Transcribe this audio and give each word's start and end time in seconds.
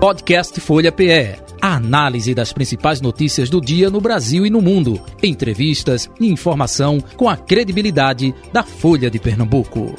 Podcast 0.00 0.58
Folha 0.62 0.90
PE. 0.90 1.36
A 1.60 1.76
análise 1.76 2.34
das 2.34 2.54
principais 2.54 3.02
notícias 3.02 3.50
do 3.50 3.60
dia 3.60 3.90
no 3.90 4.00
Brasil 4.00 4.46
e 4.46 4.50
no 4.50 4.62
mundo. 4.62 4.98
Entrevistas 5.22 6.10
e 6.18 6.26
informação 6.26 7.02
com 7.18 7.28
a 7.28 7.36
credibilidade 7.36 8.34
da 8.50 8.62
Folha 8.62 9.10
de 9.10 9.18
Pernambuco. 9.18 9.94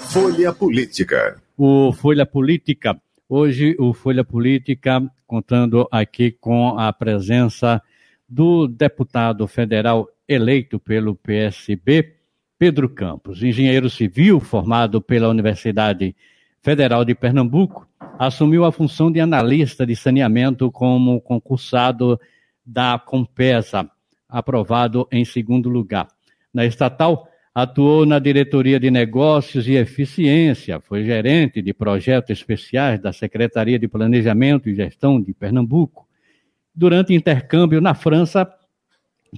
Folha 0.00 0.54
Política. 0.54 1.36
O 1.54 1.92
Folha 1.92 2.24
Política. 2.24 2.98
Hoje, 3.28 3.76
o 3.78 3.92
Folha 3.92 4.24
Política 4.24 5.02
contando 5.26 5.86
aqui 5.92 6.30
com 6.40 6.78
a 6.78 6.90
presença 6.94 7.82
do 8.26 8.66
deputado 8.66 9.46
federal 9.46 10.08
eleito 10.26 10.80
pelo 10.80 11.14
PSB, 11.14 12.21
Pedro 12.62 12.88
Campos, 12.88 13.42
engenheiro 13.42 13.90
civil 13.90 14.38
formado 14.38 15.02
pela 15.02 15.28
Universidade 15.28 16.14
Federal 16.62 17.04
de 17.04 17.12
Pernambuco, 17.12 17.88
assumiu 18.16 18.64
a 18.64 18.70
função 18.70 19.10
de 19.10 19.18
analista 19.18 19.84
de 19.84 19.96
saneamento 19.96 20.70
como 20.70 21.20
concursado 21.20 22.20
da 22.64 23.00
Compesa, 23.04 23.90
aprovado 24.28 25.08
em 25.10 25.24
segundo 25.24 25.68
lugar. 25.68 26.06
Na 26.54 26.64
estatal, 26.64 27.26
atuou 27.52 28.06
na 28.06 28.20
diretoria 28.20 28.78
de 28.78 28.92
negócios 28.92 29.66
e 29.66 29.72
eficiência, 29.72 30.78
foi 30.78 31.02
gerente 31.02 31.60
de 31.60 31.74
projetos 31.74 32.30
especiais 32.30 33.00
da 33.00 33.12
Secretaria 33.12 33.76
de 33.76 33.88
Planejamento 33.88 34.70
e 34.70 34.76
Gestão 34.76 35.20
de 35.20 35.34
Pernambuco. 35.34 36.06
Durante 36.72 37.12
intercâmbio 37.12 37.80
na 37.80 37.92
França, 37.92 38.48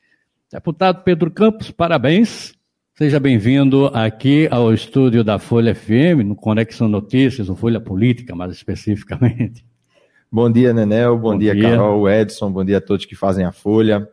Deputado 0.52 1.02
Pedro 1.02 1.30
Campos, 1.30 1.70
parabéns 1.70 2.57
Seja 2.98 3.20
bem-vindo 3.20 3.86
aqui 3.94 4.48
ao 4.50 4.74
estúdio 4.74 5.22
da 5.22 5.38
Folha 5.38 5.72
FM, 5.72 6.24
no 6.26 6.34
Conexão 6.34 6.88
Notícias, 6.88 7.48
ou 7.48 7.54
Folha 7.54 7.78
Política, 7.78 8.34
mais 8.34 8.50
especificamente. 8.50 9.64
Bom 10.28 10.50
dia, 10.50 10.72
Nenel. 10.72 11.16
Bom, 11.16 11.30
bom 11.30 11.38
dia, 11.38 11.54
dia, 11.54 11.62
Carol, 11.62 12.10
Edson. 12.10 12.50
Bom 12.50 12.64
dia 12.64 12.78
a 12.78 12.80
todos 12.80 13.06
que 13.06 13.14
fazem 13.14 13.44
a 13.44 13.52
Folha. 13.52 14.10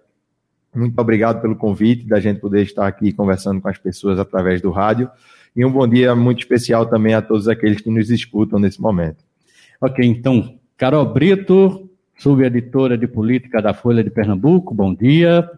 Muito 0.76 1.00
obrigado 1.00 1.42
pelo 1.42 1.56
convite 1.56 2.06
da 2.06 2.20
gente 2.20 2.40
poder 2.40 2.62
estar 2.62 2.86
aqui 2.86 3.12
conversando 3.12 3.60
com 3.60 3.68
as 3.68 3.80
pessoas 3.80 4.20
através 4.20 4.62
do 4.62 4.70
rádio. 4.70 5.10
E 5.56 5.66
um 5.66 5.72
bom 5.72 5.88
dia 5.88 6.16
muito 6.16 6.42
especial 6.42 6.86
também 6.86 7.16
a 7.16 7.24
todos 7.24 7.48
aqueles 7.48 7.82
que 7.82 7.90
nos 7.90 8.12
escutam 8.12 8.60
nesse 8.60 8.80
momento. 8.80 9.26
Ok, 9.82 10.06
então, 10.06 10.60
Carol 10.78 11.12
Brito, 11.12 11.90
subeditora 12.20 12.96
de 12.96 13.08
política 13.08 13.64
da 13.64 13.74
Folha 13.74 14.04
de 14.04 14.12
Pernambuco, 14.12 14.76
bom 14.76 14.94
dia 14.94 15.50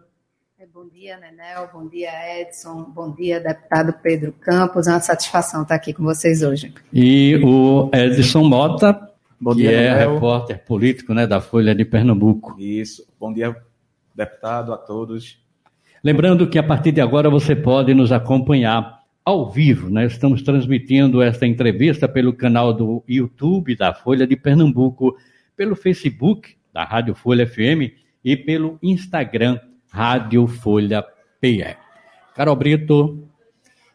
dia, 0.98 1.16
Nenel. 1.16 1.70
Bom 1.72 1.86
dia, 1.86 2.10
Edson. 2.40 2.82
Bom 2.92 3.14
dia, 3.14 3.38
deputado 3.38 3.94
Pedro 4.02 4.32
Campos. 4.32 4.88
É 4.88 4.90
uma 4.90 4.98
satisfação 4.98 5.62
estar 5.62 5.76
aqui 5.76 5.92
com 5.92 6.02
vocês 6.02 6.42
hoje. 6.42 6.74
E 6.92 7.36
o 7.36 7.88
Edson 7.94 8.42
Mota, 8.42 9.08
Bom 9.40 9.52
que 9.52 9.58
dia, 9.58 9.70
é 9.70 9.94
Nenel. 9.94 10.14
repórter 10.14 10.64
político 10.64 11.14
né, 11.14 11.24
da 11.24 11.40
Folha 11.40 11.72
de 11.72 11.84
Pernambuco. 11.84 12.56
Isso. 12.58 13.06
Bom 13.18 13.32
dia, 13.32 13.54
deputado, 14.12 14.72
a 14.72 14.76
todos. 14.76 15.40
Lembrando 16.02 16.48
que 16.50 16.58
a 16.58 16.64
partir 16.64 16.90
de 16.90 17.00
agora 17.00 17.30
você 17.30 17.54
pode 17.54 17.94
nos 17.94 18.10
acompanhar 18.10 19.04
ao 19.24 19.48
vivo. 19.48 19.88
Né? 19.88 20.06
Estamos 20.06 20.42
transmitindo 20.42 21.22
esta 21.22 21.46
entrevista 21.46 22.08
pelo 22.08 22.32
canal 22.32 22.72
do 22.72 23.04
YouTube 23.06 23.76
da 23.76 23.94
Folha 23.94 24.26
de 24.26 24.34
Pernambuco, 24.34 25.16
pelo 25.56 25.76
Facebook 25.76 26.56
da 26.74 26.82
Rádio 26.82 27.14
Folha 27.14 27.46
FM 27.46 27.94
e 28.24 28.36
pelo 28.36 28.80
Instagram 28.82 29.60
Rádio 29.90 30.46
Folha 30.46 31.04
PE. 31.40 31.76
Carol 32.34 32.56
Brito. 32.56 33.28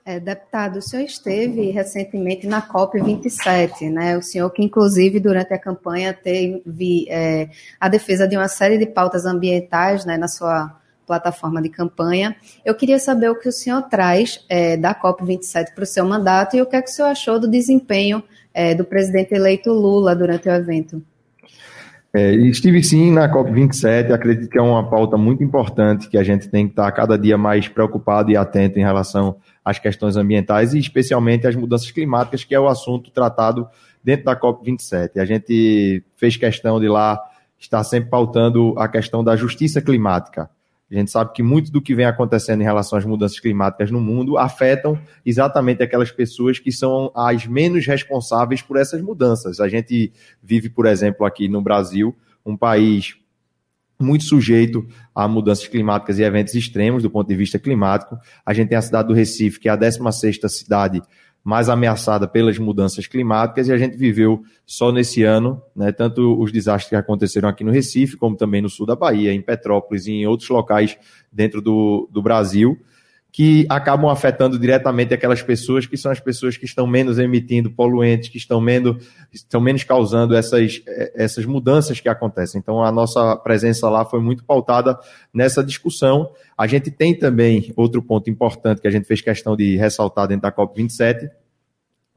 É, 0.05 0.19
deputado, 0.19 0.77
o 0.77 0.81
senhor 0.81 1.03
esteve 1.03 1.71
recentemente 1.71 2.45
na 2.45 2.61
COP27, 2.61 3.89
né? 3.89 4.17
O 4.17 4.21
senhor 4.21 4.49
que, 4.49 4.61
inclusive, 4.61 5.17
durante 5.17 5.53
a 5.53 5.57
campanha 5.57 6.13
teve 6.13 7.05
é, 7.07 7.47
a 7.79 7.87
defesa 7.87 8.27
de 8.27 8.35
uma 8.35 8.49
série 8.49 8.77
de 8.77 8.85
pautas 8.85 9.25
ambientais 9.25 10.03
né, 10.03 10.17
na 10.17 10.27
sua 10.27 10.77
plataforma 11.07 11.61
de 11.61 11.69
campanha. 11.69 12.35
Eu 12.65 12.75
queria 12.75 12.99
saber 12.99 13.29
o 13.29 13.39
que 13.39 13.47
o 13.47 13.51
senhor 13.51 13.83
traz 13.83 14.43
é, 14.49 14.75
da 14.75 14.93
COP27 14.93 15.73
para 15.73 15.83
o 15.83 15.87
seu 15.87 16.05
mandato 16.05 16.57
e 16.57 16.61
o 16.61 16.65
que, 16.65 16.75
é 16.75 16.81
que 16.81 16.89
o 16.89 16.93
senhor 16.93 17.07
achou 17.07 17.39
do 17.39 17.47
desempenho 17.47 18.21
é, 18.53 18.75
do 18.75 18.83
presidente 18.83 19.33
eleito 19.33 19.71
Lula 19.71 20.13
durante 20.13 20.49
o 20.49 20.51
evento. 20.51 21.01
É, 22.15 22.31
estive 22.31 22.83
sim 22.83 23.11
na 23.11 23.27
COP27, 23.27 24.11
acredito 24.11 24.47
que 24.47 24.59
é 24.59 24.61
uma 24.61 24.87
pauta 24.87 25.17
muito 25.17 25.43
importante 25.43 26.07
que 26.07 26.15
a 26.15 26.23
gente 26.23 26.47
tem 26.47 26.67
que 26.67 26.73
estar 26.73 26.91
cada 26.91 27.17
dia 27.17 27.39
mais 27.39 27.67
preocupado 27.67 28.29
e 28.29 28.37
atento 28.37 28.77
em 28.77 28.83
relação 28.83 29.37
às 29.65 29.79
questões 29.79 30.15
ambientais 30.15 30.75
e 30.75 30.79
especialmente 30.79 31.47
às 31.47 31.55
mudanças 31.55 31.89
climáticas, 31.89 32.43
que 32.43 32.53
é 32.53 32.59
o 32.59 32.67
assunto 32.67 33.09
tratado 33.09 33.67
dentro 34.03 34.25
da 34.25 34.39
COP27. 34.39 35.17
A 35.17 35.25
gente 35.25 36.03
fez 36.15 36.37
questão 36.37 36.79
de 36.79 36.87
lá 36.87 37.19
estar 37.59 37.83
sempre 37.83 38.11
pautando 38.11 38.75
a 38.77 38.87
questão 38.87 39.23
da 39.23 39.35
justiça 39.35 39.81
climática. 39.81 40.47
A 40.93 40.99
gente 40.99 41.09
sabe 41.09 41.33
que 41.33 41.41
muito 41.41 41.71
do 41.71 41.81
que 41.81 41.95
vem 41.95 42.05
acontecendo 42.05 42.61
em 42.61 42.63
relação 42.63 42.99
às 42.99 43.05
mudanças 43.05 43.39
climáticas 43.39 43.89
no 43.89 43.99
mundo 43.99 44.37
afetam 44.37 44.99
exatamente 45.25 45.81
aquelas 45.81 46.11
pessoas 46.11 46.59
que 46.59 46.71
são 46.71 47.11
as 47.15 47.47
menos 47.47 47.87
responsáveis 47.87 48.61
por 48.61 48.77
essas 48.77 49.01
mudanças. 49.01 49.59
A 49.59 49.67
gente 49.67 50.13
vive, 50.41 50.69
por 50.69 50.85
exemplo, 50.85 51.25
aqui 51.25 51.49
no 51.49 51.61
Brasil, 51.61 52.15
um 52.45 52.55
país 52.55 53.15
muito 53.99 54.23
sujeito 54.25 54.85
a 55.15 55.27
mudanças 55.27 55.67
climáticas 55.67 56.19
e 56.19 56.23
eventos 56.23 56.53
extremos 56.53 57.01
do 57.01 57.09
ponto 57.09 57.27
de 57.27 57.35
vista 57.35 57.57
climático. 57.57 58.17
A 58.45 58.53
gente 58.53 58.69
tem 58.69 58.77
a 58.77 58.81
cidade 58.81 59.07
do 59.07 59.13
Recife, 59.13 59.59
que 59.59 59.69
é 59.69 59.71
a 59.71 59.77
16ª 59.77 60.47
cidade 60.47 61.01
mais 61.43 61.67
ameaçada 61.67 62.27
pelas 62.27 62.57
mudanças 62.57 63.05
climáticas, 63.05 63.67
e 63.67 63.73
a 63.73 63.77
gente 63.77 63.97
viveu 63.97 64.41
só 64.65 64.91
nesse 64.91 65.23
ano, 65.23 65.61
né, 65.75 65.91
tanto 65.91 66.41
os 66.41 66.51
desastres 66.51 66.89
que 66.89 66.95
aconteceram 66.95 67.49
aqui 67.49 67.63
no 67.63 67.71
Recife, 67.71 68.15
como 68.15 68.37
também 68.37 68.61
no 68.61 68.69
sul 68.69 68.85
da 68.85 68.95
Bahia, 68.95 69.33
em 69.33 69.41
Petrópolis 69.41 70.07
e 70.07 70.11
em 70.11 70.25
outros 70.25 70.49
locais 70.49 70.97
dentro 71.31 71.61
do, 71.61 72.07
do 72.11 72.21
Brasil, 72.21 72.79
que 73.33 73.65
acabam 73.67 74.11
afetando 74.11 74.59
diretamente 74.59 75.11
aquelas 75.11 75.41
pessoas 75.41 75.87
que 75.87 75.97
são 75.97 76.11
as 76.11 76.19
pessoas 76.19 76.55
que 76.55 76.65
estão 76.65 76.85
menos 76.85 77.17
emitindo 77.17 77.71
poluentes, 77.71 78.29
que 78.29 78.37
estão 78.37 78.61
menos, 78.61 79.03
estão 79.33 79.59
menos 79.59 79.83
causando 79.83 80.35
essas, 80.35 80.83
essas 81.15 81.43
mudanças 81.43 81.99
que 81.99 82.07
acontecem. 82.07 82.59
Então, 82.59 82.83
a 82.83 82.91
nossa 82.91 83.35
presença 83.37 83.89
lá 83.89 84.05
foi 84.05 84.21
muito 84.21 84.43
pautada 84.43 84.99
nessa 85.33 85.63
discussão. 85.63 86.31
A 86.55 86.67
gente 86.67 86.91
tem 86.91 87.17
também 87.17 87.73
outro 87.75 88.03
ponto 88.03 88.29
importante 88.29 88.79
que 88.79 88.87
a 88.87 88.91
gente 88.91 89.07
fez 89.07 89.19
questão 89.19 89.55
de 89.55 89.77
ressaltar 89.77 90.27
dentro 90.27 90.43
da 90.43 90.51
COP27, 90.51 91.27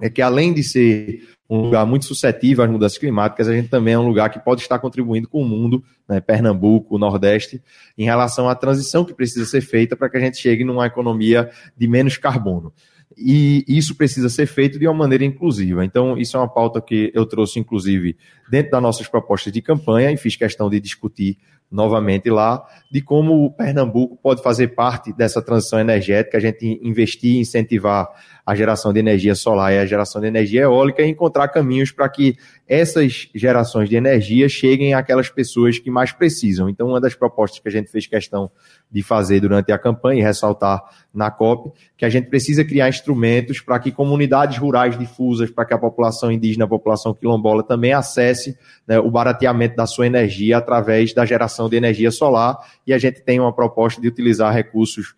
é 0.01 0.11
que 0.11 0.21
além 0.21 0.53
de 0.53 0.63
ser 0.63 1.23
um 1.49 1.61
lugar 1.61 1.87
muito 1.87 2.07
suscetível 2.07 2.65
às 2.65 2.71
mudanças 2.71 2.99
climáticas, 2.99 3.49
a 3.49 3.55
gente 3.55 3.69
também 3.69 3.95
é 3.95 3.99
um 3.99 4.07
lugar 4.07 4.31
que 4.31 4.39
pode 4.39 4.63
estar 4.63 4.79
contribuindo 4.79 5.29
com 5.29 5.41
o 5.41 5.45
mundo, 5.45 5.83
né, 6.09 6.21
Pernambuco, 6.21 6.99
Nordeste, 6.99 7.63
em 7.97 8.05
relação 8.05 8.49
à 8.49 8.55
transição 8.55 9.05
que 9.05 9.15
precisa 9.15 9.45
ser 9.45 9.61
feita 9.61 9.97
para 9.97 10.09
que 10.09 10.17
a 10.17 10.21
gente 10.21 10.39
chegue 10.39 10.65
numa 10.65 10.87
economia 10.87 11.51
de 11.77 11.87
menos 11.87 12.17
carbono. 12.17 12.73
E 13.17 13.65
isso 13.69 13.95
precisa 13.95 14.29
ser 14.29 14.47
feito 14.47 14.79
de 14.79 14.87
uma 14.87 14.95
maneira 14.95 15.25
inclusiva. 15.25 15.85
Então, 15.85 16.19
isso 16.19 16.37
é 16.37 16.41
uma 16.41 16.49
pauta 16.49 16.83
que 16.83 17.11
eu 17.15 17.25
trouxe, 17.25 17.59
inclusive, 17.59 18.17
dentro 18.51 18.73
das 18.73 18.83
nossas 18.83 19.09
propostas 19.09 19.53
de 19.53 19.63
campanha 19.63 20.11
e 20.11 20.17
fiz 20.17 20.37
questão 20.37 20.69
de 20.69 20.81
discutir 20.81 21.39
novamente 21.71 22.31
lá, 22.31 22.65
de 22.91 23.01
como 23.01 23.45
o 23.45 23.51
Pernambuco 23.51 24.17
pode 24.23 24.43
fazer 24.43 24.69
parte 24.69 25.13
dessa 25.13 25.43
transição 25.43 25.79
energética, 25.79 26.37
a 26.39 26.41
gente 26.41 26.81
investir, 26.83 27.39
incentivar 27.39 28.09
a 28.45 28.55
geração 28.55 28.93
de 28.93 29.01
energia 29.01 29.35
solar 29.35 29.73
e 29.73 29.79
a 29.79 29.87
geração 29.87 30.21
de 30.21 30.29
energia 30.29 30.63
eólica 30.63 31.03
e 31.03 31.09
encontrar 31.09 31.49
caminhos 31.49 31.91
para 31.91 32.09
que 32.09 32.37
essas 32.69 33.29
gerações 33.35 33.89
de 33.89 33.95
energia 33.95 34.49
cheguem 34.49 34.93
àquelas 34.93 35.29
pessoas 35.29 35.79
que 35.79 35.91
mais 35.91 36.11
precisam. 36.11 36.69
Então, 36.69 36.89
uma 36.89 37.01
das 37.01 37.15
propostas 37.15 37.61
que 37.61 37.69
a 37.69 37.71
gente 37.71 37.91
fez 37.91 38.07
questão 38.07 38.51
de 38.91 39.03
fazer 39.03 39.41
durante 39.41 39.71
a 39.71 39.79
campanha 39.79 40.21
e 40.21 40.25
ressaltar 40.25 40.83
na 41.15 41.31
COP, 41.31 41.79
que 41.97 42.05
a 42.05 42.09
gente 42.09 42.29
precisa 42.29 42.65
criar 42.65 42.89
instrumentos 42.89 43.61
para 43.61 43.79
que 43.79 43.93
comunidades 43.93 44.59
rurais 44.59 44.99
difusas, 44.99 45.51
para 45.51 45.65
que 45.65 45.75
a 45.75 45.79
população 45.79 46.31
indígena, 46.31 46.65
a 46.65 46.69
população 46.69 47.15
quilombola 47.15 47.63
também 47.63 47.93
acesse 47.93 48.59
né, 48.87 48.99
o 48.99 49.11
barateamento 49.11 49.77
da 49.77 49.87
sua 49.87 50.07
energia 50.07 50.59
através 50.59 51.15
da 51.15 51.25
geração 51.25 51.69
de 51.69 51.77
energia 51.77 52.11
solar. 52.11 52.59
E 52.85 52.93
a 52.93 52.99
gente 52.99 53.23
tem 53.23 53.39
uma 53.39 53.55
proposta 53.55 54.01
de 54.01 54.09
utilizar 54.09 54.53
recursos 54.53 55.15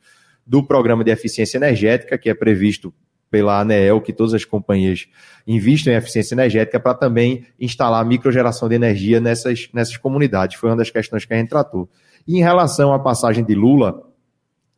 do 0.47 0.63
programa 0.63 1.03
de 1.03 1.11
eficiência 1.11 1.57
energética, 1.57 2.19
que 2.19 2.29
é 2.29 2.35
previsto 2.35 2.93
pela 3.31 3.61
ANEEL 3.61 4.01
que 4.01 4.13
todas 4.13 4.35
as 4.35 4.45
companhias 4.45 5.07
investam 5.47 5.93
em 5.93 5.97
eficiência 5.97 6.35
energética 6.35 6.79
para 6.81 6.95
também 6.95 7.47
instalar 7.59 8.05
microgeração 8.05 8.69
de 8.69 8.75
energia 8.75 9.21
nessas, 9.21 9.69
nessas 9.73 9.97
comunidades. 9.97 10.59
Foi 10.59 10.71
uma 10.71 10.77
das 10.77 10.91
questões 10.91 11.25
que 11.25 11.35
a 11.35 11.37
gente 11.37 11.49
tratou. 11.49 11.89
E 12.27 12.37
em 12.37 12.43
relação 12.43 12.93
à 12.93 12.99
passagem 12.99 13.45
de 13.45 13.55
Lula, 13.55 14.03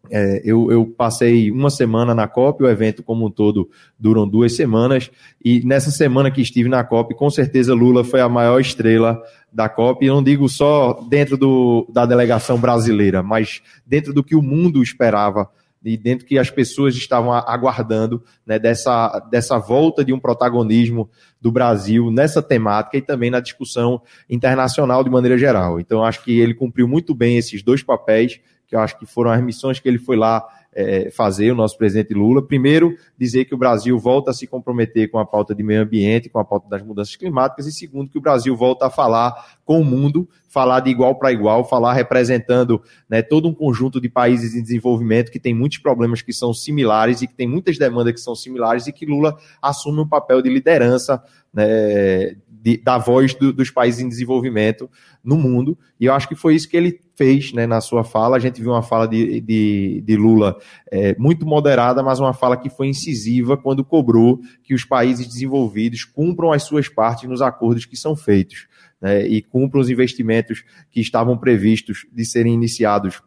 é, 0.08 0.40
eu, 0.44 0.70
eu, 0.72 0.86
passei 0.86 1.50
uma 1.50 1.70
semana 1.70 2.14
na 2.14 2.26
COP, 2.26 2.64
o 2.64 2.68
evento 2.68 3.02
como 3.02 3.26
um 3.26 3.30
todo 3.30 3.68
duram 3.98 4.26
duas 4.26 4.56
semanas, 4.56 5.10
e 5.44 5.64
nessa 5.64 5.90
semana 5.90 6.30
que 6.30 6.40
estive 6.40 6.68
na 6.68 6.82
COP, 6.82 7.14
com 7.14 7.28
certeza 7.28 7.74
Lula 7.74 8.02
foi 8.02 8.20
a 8.20 8.28
maior 8.28 8.60
estrela 8.60 9.22
da 9.52 9.68
COP, 9.68 10.04
e 10.04 10.08
não 10.08 10.22
digo 10.22 10.48
só 10.48 11.04
dentro 11.08 11.36
do, 11.36 11.86
da 11.92 12.06
delegação 12.06 12.58
brasileira, 12.58 13.22
mas 13.22 13.62
dentro 13.86 14.12
do 14.12 14.24
que 14.24 14.34
o 14.34 14.42
mundo 14.42 14.82
esperava 14.82 15.48
e 15.84 15.96
dentro 15.96 16.26
que 16.26 16.38
as 16.38 16.50
pessoas 16.50 16.94
estavam 16.94 17.32
aguardando 17.32 18.22
né, 18.46 18.58
dessa, 18.58 19.18
dessa 19.30 19.58
volta 19.58 20.04
de 20.04 20.12
um 20.12 20.18
protagonismo 20.18 21.08
do 21.40 21.50
Brasil 21.50 22.10
nessa 22.10 22.42
temática 22.42 22.98
e 22.98 23.02
também 23.02 23.30
na 23.30 23.40
discussão 23.40 24.02
internacional 24.28 25.02
de 25.02 25.10
maneira 25.10 25.38
geral. 25.38 25.80
Então, 25.80 26.04
acho 26.04 26.22
que 26.22 26.38
ele 26.38 26.54
cumpriu 26.54 26.86
muito 26.86 27.14
bem 27.14 27.38
esses 27.38 27.62
dois 27.62 27.82
papéis 27.82 28.40
que 28.66 28.76
eu 28.76 28.80
acho 28.80 28.96
que 28.98 29.04
foram 29.04 29.32
as 29.32 29.42
missões 29.42 29.80
que 29.80 29.88
ele 29.88 29.98
foi 29.98 30.16
lá 30.16 30.46
é, 30.72 31.10
fazer, 31.10 31.50
o 31.50 31.54
nosso 31.54 31.76
presidente 31.76 32.14
Lula. 32.14 32.46
Primeiro, 32.46 32.96
dizer 33.18 33.44
que 33.44 33.54
o 33.54 33.58
Brasil 33.58 33.98
volta 33.98 34.30
a 34.30 34.34
se 34.34 34.46
comprometer 34.46 35.10
com 35.10 35.18
a 35.18 35.26
pauta 35.26 35.54
de 35.54 35.62
meio 35.62 35.82
ambiente, 35.82 36.28
com 36.28 36.38
a 36.38 36.44
pauta 36.44 36.68
das 36.68 36.82
mudanças 36.82 37.16
climáticas, 37.16 37.66
e 37.66 37.72
segundo, 37.72 38.10
que 38.10 38.18
o 38.18 38.20
Brasil 38.20 38.56
volta 38.56 38.86
a 38.86 38.90
falar 38.90 39.56
com 39.64 39.80
o 39.80 39.84
mundo, 39.84 40.28
falar 40.48 40.80
de 40.80 40.90
igual 40.90 41.14
para 41.16 41.32
igual, 41.32 41.64
falar 41.64 41.92
representando 41.92 42.82
né, 43.08 43.22
todo 43.22 43.48
um 43.48 43.54
conjunto 43.54 44.00
de 44.00 44.08
países 44.08 44.54
em 44.54 44.62
desenvolvimento 44.62 45.30
que 45.30 45.38
tem 45.38 45.54
muitos 45.54 45.78
problemas 45.78 46.22
que 46.22 46.32
são 46.32 46.52
similares 46.52 47.22
e 47.22 47.26
que 47.26 47.34
tem 47.34 47.48
muitas 47.48 47.78
demandas 47.78 48.12
que 48.12 48.20
são 48.20 48.34
similares 48.34 48.86
e 48.86 48.92
que 48.92 49.06
Lula 49.06 49.36
assume 49.62 50.00
um 50.00 50.08
papel 50.08 50.42
de 50.42 50.50
liderança 50.50 51.22
né, 51.52 52.36
de, 52.62 52.76
da 52.76 52.98
voz 52.98 53.34
do, 53.34 53.52
dos 53.52 53.70
países 53.70 54.00
em 54.00 54.08
desenvolvimento 54.08 54.88
no 55.24 55.36
mundo. 55.36 55.78
E 55.98 56.06
eu 56.06 56.12
acho 56.12 56.28
que 56.28 56.34
foi 56.34 56.54
isso 56.54 56.68
que 56.68 56.76
ele 56.76 57.00
fez 57.16 57.52
né, 57.52 57.66
na 57.66 57.80
sua 57.80 58.04
fala. 58.04 58.36
A 58.36 58.40
gente 58.40 58.60
viu 58.60 58.72
uma 58.72 58.82
fala 58.82 59.06
de, 59.06 59.40
de, 59.40 60.02
de 60.04 60.16
Lula 60.16 60.56
é, 60.90 61.16
muito 61.18 61.46
moderada, 61.46 62.02
mas 62.02 62.20
uma 62.20 62.34
fala 62.34 62.56
que 62.56 62.68
foi 62.68 62.88
incisiva 62.88 63.56
quando 63.56 63.84
cobrou 63.84 64.40
que 64.62 64.74
os 64.74 64.84
países 64.84 65.26
desenvolvidos 65.26 66.04
cumpram 66.04 66.52
as 66.52 66.62
suas 66.62 66.88
partes 66.88 67.28
nos 67.28 67.40
acordos 67.40 67.86
que 67.86 67.96
são 67.96 68.14
feitos. 68.14 68.68
Né, 69.00 69.26
e 69.26 69.40
cumpram 69.40 69.80
os 69.80 69.88
investimentos 69.88 70.62
que 70.90 71.00
estavam 71.00 71.38
previstos 71.38 72.06
de 72.12 72.22
serem 72.22 72.52
iniciados 72.52 73.22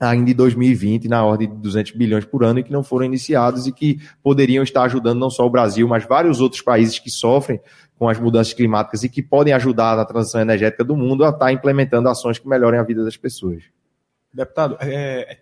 ainda 0.00 0.30
em 0.30 0.34
2020, 0.34 1.08
na 1.08 1.22
ordem 1.22 1.48
de 1.48 1.56
200 1.56 1.92
bilhões 1.92 2.24
por 2.24 2.42
ano, 2.42 2.60
e 2.60 2.62
que 2.62 2.72
não 2.72 2.82
foram 2.82 3.04
iniciados 3.04 3.66
e 3.66 3.72
que 3.72 4.00
poderiam 4.22 4.64
estar 4.64 4.82
ajudando 4.84 5.18
não 5.18 5.28
só 5.28 5.46
o 5.46 5.50
Brasil, 5.50 5.86
mas 5.86 6.06
vários 6.06 6.40
outros 6.40 6.62
países 6.62 6.98
que 6.98 7.10
sofrem 7.10 7.60
com 7.98 8.08
as 8.08 8.18
mudanças 8.18 8.54
climáticas 8.54 9.04
e 9.04 9.10
que 9.10 9.22
podem 9.22 9.52
ajudar 9.52 9.94
na 9.94 10.06
transição 10.06 10.40
energética 10.40 10.82
do 10.82 10.96
mundo 10.96 11.22
a 11.22 11.28
estar 11.28 11.52
implementando 11.52 12.08
ações 12.08 12.38
que 12.38 12.48
melhorem 12.48 12.80
a 12.80 12.82
vida 12.82 13.04
das 13.04 13.16
pessoas. 13.18 13.62
Deputado, 14.32 14.78
é, 14.80 15.40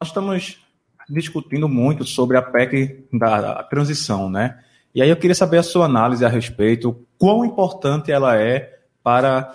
nós 0.00 0.10
estamos 0.10 0.60
discutindo 1.08 1.68
muito 1.68 2.04
sobre 2.04 2.36
a 2.36 2.42
PEC 2.42 3.04
da 3.12 3.64
transição, 3.64 4.30
né? 4.30 4.60
E 4.94 5.02
aí 5.02 5.10
eu 5.10 5.16
queria 5.16 5.34
saber 5.34 5.58
a 5.58 5.62
sua 5.62 5.86
análise 5.86 6.24
a 6.24 6.28
respeito, 6.28 7.04
quão 7.18 7.44
importante 7.44 8.12
ela 8.12 8.36
é 8.36 8.78
para 9.02 9.52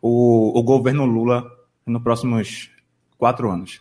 o, 0.00 0.56
o 0.56 0.62
governo 0.62 1.04
Lula 1.04 1.44
nos 1.84 2.02
próximos 2.02 2.70
quatro 3.18 3.50
anos. 3.50 3.80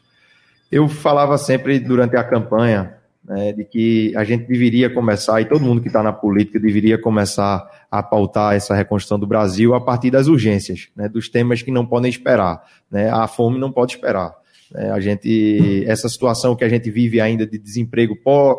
Eu 0.72 0.88
falava 0.88 1.38
sempre 1.38 1.80
durante 1.80 2.16
a 2.16 2.24
campanha 2.24 2.96
né, 3.28 3.54
de 3.54 3.64
que 3.64 4.16
a 4.16 4.24
gente 4.24 4.46
deveria 4.46 4.90
começar, 4.90 5.42
e 5.42 5.46
todo 5.46 5.62
mundo 5.64 5.82
que 5.82 5.88
está 5.88 6.04
na 6.04 6.14
política 6.14 6.60
deveria 6.60 6.98
começar 6.98 7.66
a 7.90 8.04
pautar 8.04 8.56
essa 8.56 8.76
reconstrução 8.76 9.18
do 9.18 9.26
Brasil 9.26 9.74
a 9.74 9.82
partir 9.82 10.12
das 10.12 10.28
urgências, 10.28 10.90
né, 10.96 11.10
dos 11.10 11.28
temas 11.28 11.62
que 11.62 11.72
não 11.72 11.86
podem 11.86 12.10
esperar. 12.10 12.64
Né, 12.90 13.10
a 13.10 13.28
fome 13.28 13.58
não 13.58 13.72
pode 13.72 13.94
esperar. 13.94 14.34
Né, 14.72 14.92
a 14.92 15.00
gente, 15.00 15.84
essa 15.88 16.08
situação 16.08 16.56
que 16.56 16.64
a 16.64 16.70
gente 16.70 16.90
vive 16.92 17.20
ainda 17.20 17.48
de 17.48 17.58
desemprego 17.58 18.16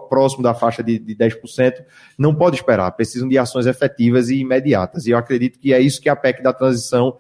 próximo 0.09 0.43
da 0.43 0.55
faixa 0.55 0.83
de, 0.83 0.99
de 0.99 1.15
10%, 1.15 1.85
não 2.19 2.35
pode 2.35 2.57
esperar. 2.57 2.91
Precisam 2.93 3.29
de 3.29 3.39
ações 3.39 3.67
efetivas 3.67 4.31
e 4.31 4.39
imediatas. 4.39 5.07
E 5.07 5.11
eu 5.11 5.19
acredito 5.19 5.59
que 5.61 5.73
é 5.73 5.81
isso 5.81 6.01
que 6.01 6.09
a 6.09 6.17
PEC 6.17 6.43
da 6.43 6.53
transição 6.53 7.17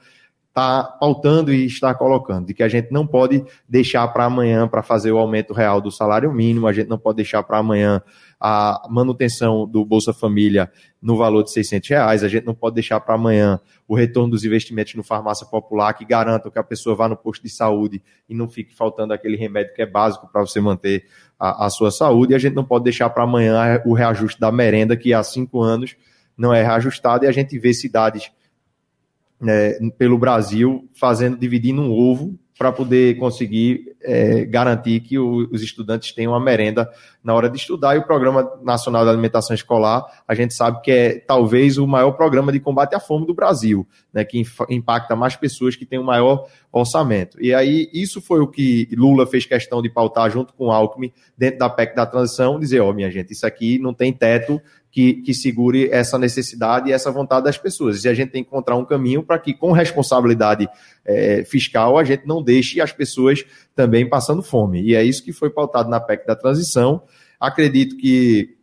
está 0.56 0.82
pautando 0.82 1.52
e 1.52 1.66
está 1.66 1.94
colocando, 1.94 2.46
de 2.46 2.54
que 2.54 2.62
a 2.62 2.68
gente 2.68 2.90
não 2.90 3.06
pode 3.06 3.44
deixar 3.68 4.08
para 4.08 4.24
amanhã 4.24 4.66
para 4.66 4.82
fazer 4.82 5.12
o 5.12 5.18
aumento 5.18 5.52
real 5.52 5.82
do 5.82 5.90
salário 5.90 6.32
mínimo, 6.32 6.66
a 6.66 6.72
gente 6.72 6.88
não 6.88 6.98
pode 6.98 7.16
deixar 7.16 7.42
para 7.42 7.58
amanhã 7.58 8.00
a 8.40 8.86
manutenção 8.88 9.68
do 9.68 9.84
Bolsa 9.84 10.14
Família 10.14 10.72
no 11.00 11.14
valor 11.14 11.42
de 11.42 11.52
600 11.52 11.90
reais, 11.90 12.24
a 12.24 12.28
gente 12.28 12.46
não 12.46 12.54
pode 12.54 12.74
deixar 12.74 12.98
para 13.00 13.16
amanhã 13.16 13.60
o 13.86 13.94
retorno 13.94 14.30
dos 14.30 14.44
investimentos 14.44 14.94
no 14.94 15.04
farmácia 15.04 15.46
popular 15.46 15.92
que 15.92 16.06
garantam 16.06 16.50
que 16.50 16.58
a 16.58 16.64
pessoa 16.64 16.96
vá 16.96 17.06
no 17.06 17.18
posto 17.18 17.42
de 17.42 17.50
saúde 17.50 18.02
e 18.26 18.34
não 18.34 18.48
fique 18.48 18.74
faltando 18.74 19.12
aquele 19.12 19.36
remédio 19.36 19.74
que 19.74 19.82
é 19.82 19.86
básico 19.86 20.26
para 20.26 20.40
você 20.40 20.58
manter 20.58 21.04
a, 21.38 21.66
a, 21.66 21.70
sua 21.70 21.90
saúde, 21.90 22.32
e 22.32 22.34
a 22.34 22.38
gente 22.38 22.54
não 22.54 22.64
pode 22.64 22.84
deixar 22.84 23.10
para 23.10 23.24
amanhã 23.24 23.82
o 23.84 23.92
reajuste 23.92 24.40
da 24.40 24.50
merenda 24.50 24.96
que 24.96 25.12
há 25.12 25.22
cinco 25.22 25.60
anos 25.60 25.96
não 26.34 26.52
é 26.52 26.62
reajustado 26.62 27.26
e 27.26 27.28
a 27.28 27.32
gente 27.32 27.58
vê 27.58 27.74
cidades 27.74 28.30
é, 29.46 29.78
pelo 29.98 30.18
Brasil, 30.18 30.88
fazendo, 30.94 31.36
dividindo 31.36 31.82
um 31.82 31.90
ovo 31.90 32.38
para 32.58 32.72
poder 32.72 33.18
conseguir 33.18 33.96
é, 34.02 34.44
garantir 34.46 35.00
que 35.00 35.18
o, 35.18 35.46
os 35.52 35.62
estudantes 35.62 36.12
tenham 36.12 36.32
uma 36.32 36.40
merenda 36.40 36.90
na 37.22 37.34
hora 37.34 37.50
de 37.50 37.58
estudar. 37.58 37.94
E 37.94 37.98
o 37.98 38.06
Programa 38.06 38.50
Nacional 38.62 39.04
de 39.04 39.10
Alimentação 39.10 39.54
Escolar, 39.54 40.04
a 40.26 40.34
gente 40.34 40.54
sabe 40.54 40.80
que 40.80 40.90
é 40.90 41.18
talvez 41.18 41.76
o 41.76 41.86
maior 41.86 42.12
programa 42.12 42.50
de 42.50 42.58
combate 42.58 42.94
à 42.94 43.00
fome 43.00 43.26
do 43.26 43.34
Brasil, 43.34 43.86
né, 44.12 44.24
que 44.24 44.42
impacta 44.70 45.14
mais 45.14 45.36
pessoas 45.36 45.76
que 45.76 45.84
têm 45.84 45.98
o 45.98 46.02
um 46.02 46.06
maior 46.06 46.46
orçamento. 46.72 47.36
E 47.42 47.52
aí, 47.52 47.90
isso 47.92 48.22
foi 48.22 48.40
o 48.40 48.46
que 48.46 48.88
Lula 48.96 49.26
fez 49.26 49.44
questão 49.44 49.82
de 49.82 49.90
pautar 49.90 50.30
junto 50.30 50.54
com 50.54 50.66
o 50.66 50.72
Alckmin, 50.72 51.12
dentro 51.36 51.58
da 51.58 51.68
PEC 51.68 51.94
da 51.94 52.06
transição, 52.06 52.58
dizer, 52.58 52.80
ó, 52.80 52.90
oh, 52.90 52.94
minha 52.94 53.10
gente, 53.10 53.32
isso 53.32 53.46
aqui 53.46 53.78
não 53.78 53.92
tem 53.92 54.12
teto, 54.12 54.60
que, 54.96 55.12
que 55.12 55.34
segure 55.34 55.90
essa 55.90 56.18
necessidade 56.18 56.88
e 56.88 56.92
essa 56.94 57.10
vontade 57.10 57.44
das 57.44 57.58
pessoas. 57.58 58.02
E 58.02 58.08
a 58.08 58.14
gente 58.14 58.30
tem 58.30 58.42
que 58.42 58.48
encontrar 58.48 58.76
um 58.76 58.84
caminho 58.86 59.22
para 59.22 59.38
que, 59.38 59.52
com 59.52 59.70
responsabilidade 59.70 60.66
é, 61.04 61.44
fiscal, 61.44 61.98
a 61.98 62.02
gente 62.02 62.26
não 62.26 62.42
deixe 62.42 62.80
as 62.80 62.92
pessoas 62.92 63.44
também 63.74 64.08
passando 64.08 64.42
fome. 64.42 64.80
E 64.80 64.94
é 64.94 65.04
isso 65.04 65.22
que 65.22 65.34
foi 65.34 65.50
pautado 65.50 65.90
na 65.90 66.00
PEC 66.00 66.26
da 66.26 66.34
transição. 66.34 67.02
Acredito 67.38 67.94
que 67.98 68.56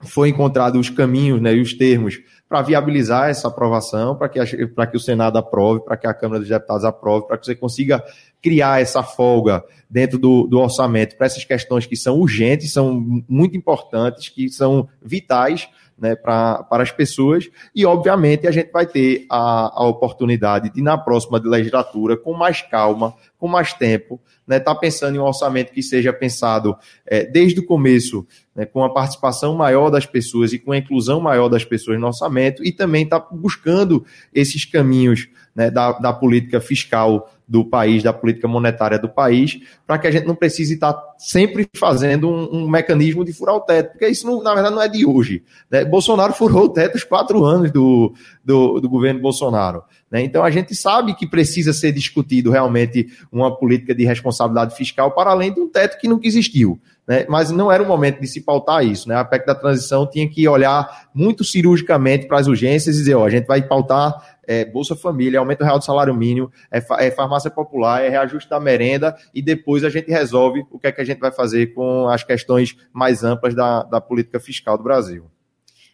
foi 0.00 0.30
encontrado 0.30 0.80
os 0.80 0.88
caminhos 0.88 1.42
né, 1.42 1.54
e 1.54 1.60
os 1.60 1.74
termos 1.74 2.22
para 2.50 2.62
viabilizar 2.62 3.30
essa 3.30 3.46
aprovação, 3.46 4.16
para 4.16 4.28
que, 4.28 4.44
que 4.44 4.96
o 4.96 5.00
Senado 5.00 5.38
aprove, 5.38 5.84
para 5.84 5.96
que 5.96 6.04
a 6.08 6.12
Câmara 6.12 6.40
dos 6.40 6.48
Deputados 6.48 6.84
aprove, 6.84 7.28
para 7.28 7.38
que 7.38 7.46
você 7.46 7.54
consiga 7.54 8.02
criar 8.42 8.82
essa 8.82 9.04
folga 9.04 9.62
dentro 9.88 10.18
do, 10.18 10.48
do 10.48 10.58
orçamento 10.58 11.16
para 11.16 11.26
essas 11.26 11.44
questões 11.44 11.86
que 11.86 11.94
são 11.94 12.18
urgentes, 12.18 12.72
são 12.72 13.24
muito 13.28 13.56
importantes, 13.56 14.28
que 14.28 14.48
são 14.48 14.88
vitais 15.00 15.68
né, 16.00 16.16
para 16.16 16.66
as 16.70 16.90
pessoas. 16.90 17.48
E, 17.74 17.84
obviamente, 17.84 18.46
a 18.46 18.50
gente 18.50 18.72
vai 18.72 18.86
ter 18.86 19.26
a, 19.28 19.82
a 19.82 19.86
oportunidade 19.86 20.70
de, 20.70 20.82
na 20.82 20.96
próxima 20.96 21.38
legislatura, 21.38 22.16
com 22.16 22.32
mais 22.32 22.62
calma, 22.62 23.14
com 23.38 23.46
mais 23.46 23.72
tempo, 23.72 24.20
estar 24.40 24.46
né, 24.46 24.60
tá 24.60 24.74
pensando 24.74 25.16
em 25.16 25.18
um 25.18 25.24
orçamento 25.24 25.72
que 25.72 25.82
seja 25.82 26.12
pensado 26.12 26.76
é, 27.06 27.24
desde 27.24 27.60
o 27.60 27.66
começo, 27.66 28.26
né, 28.54 28.64
com 28.64 28.82
a 28.82 28.92
participação 28.92 29.54
maior 29.54 29.90
das 29.90 30.06
pessoas 30.06 30.52
e 30.52 30.58
com 30.58 30.72
a 30.72 30.78
inclusão 30.78 31.20
maior 31.20 31.48
das 31.48 31.64
pessoas 31.64 32.00
no 32.00 32.06
orçamento, 32.06 32.64
e 32.64 32.72
também 32.72 33.04
estar 33.04 33.20
tá 33.20 33.28
buscando 33.30 34.04
esses 34.32 34.64
caminhos 34.64 35.28
né, 35.54 35.70
da, 35.70 35.92
da 35.92 36.12
política 36.12 36.60
fiscal 36.60 37.30
do 37.50 37.64
país, 37.64 38.04
da 38.04 38.12
política 38.12 38.46
monetária 38.46 38.96
do 38.96 39.08
país, 39.08 39.58
para 39.84 39.98
que 39.98 40.06
a 40.06 40.10
gente 40.10 40.24
não 40.24 40.36
precise 40.36 40.74
estar 40.74 40.96
sempre 41.18 41.68
fazendo 41.74 42.28
um, 42.28 42.58
um, 42.58 42.68
mecanismo 42.70 43.24
de 43.24 43.32
furar 43.32 43.56
o 43.56 43.60
teto, 43.60 43.90
porque 43.90 44.06
isso, 44.06 44.24
não, 44.24 44.40
na 44.40 44.54
verdade, 44.54 44.74
não 44.76 44.80
é 44.80 44.88
de 44.88 45.04
hoje. 45.04 45.42
Né? 45.68 45.84
Bolsonaro 45.84 46.32
furou 46.32 46.66
o 46.66 46.68
teto 46.68 46.94
os 46.94 47.02
quatro 47.02 47.44
anos 47.44 47.72
do, 47.72 48.14
do, 48.44 48.78
do 48.80 48.88
governo 48.88 49.20
Bolsonaro. 49.20 49.82
Né? 50.08 50.22
Então, 50.22 50.44
a 50.44 50.50
gente 50.50 50.76
sabe 50.76 51.12
que 51.14 51.26
precisa 51.26 51.72
ser 51.72 51.90
discutido 51.90 52.52
realmente 52.52 53.08
uma 53.32 53.56
política 53.56 53.96
de 53.96 54.04
responsabilidade 54.04 54.76
fiscal 54.76 55.10
para 55.10 55.30
além 55.30 55.52
de 55.52 55.58
um 55.58 55.68
teto 55.68 55.98
que 55.98 56.06
nunca 56.06 56.28
existiu. 56.28 56.80
Né? 57.10 57.26
Mas 57.28 57.50
não 57.50 57.72
era 57.72 57.82
o 57.82 57.86
momento 57.86 58.20
de 58.20 58.28
se 58.28 58.40
pautar 58.40 58.86
isso. 58.86 59.08
Né? 59.08 59.16
A 59.16 59.24
PEC 59.24 59.44
da 59.44 59.52
transição 59.52 60.08
tinha 60.08 60.30
que 60.30 60.46
olhar 60.46 61.08
muito 61.12 61.42
cirurgicamente 61.42 62.28
para 62.28 62.38
as 62.38 62.46
urgências 62.46 62.94
e 62.94 62.98
dizer: 63.00 63.16
ó, 63.16 63.26
a 63.26 63.28
gente 63.28 63.48
vai 63.48 63.60
pautar 63.60 64.38
é, 64.46 64.64
Bolsa 64.64 64.94
Família, 64.94 65.40
aumento 65.40 65.64
real 65.64 65.80
do 65.80 65.84
salário 65.84 66.14
mínimo, 66.14 66.52
é, 66.70 66.78
é, 67.04 67.10
farmácia 67.10 67.50
popular, 67.50 68.04
é 68.04 68.08
reajuste 68.08 68.48
da 68.48 68.60
merenda 68.60 69.16
e 69.34 69.42
depois 69.42 69.82
a 69.82 69.90
gente 69.90 70.08
resolve 70.08 70.64
o 70.70 70.78
que 70.78 70.86
é 70.86 70.92
que 70.92 71.00
a 71.00 71.04
gente 71.04 71.18
vai 71.18 71.32
fazer 71.32 71.74
com 71.74 72.08
as 72.08 72.22
questões 72.22 72.76
mais 72.92 73.24
amplas 73.24 73.56
da, 73.56 73.82
da 73.82 74.00
política 74.00 74.38
fiscal 74.38 74.78
do 74.78 74.84
Brasil. 74.84 75.24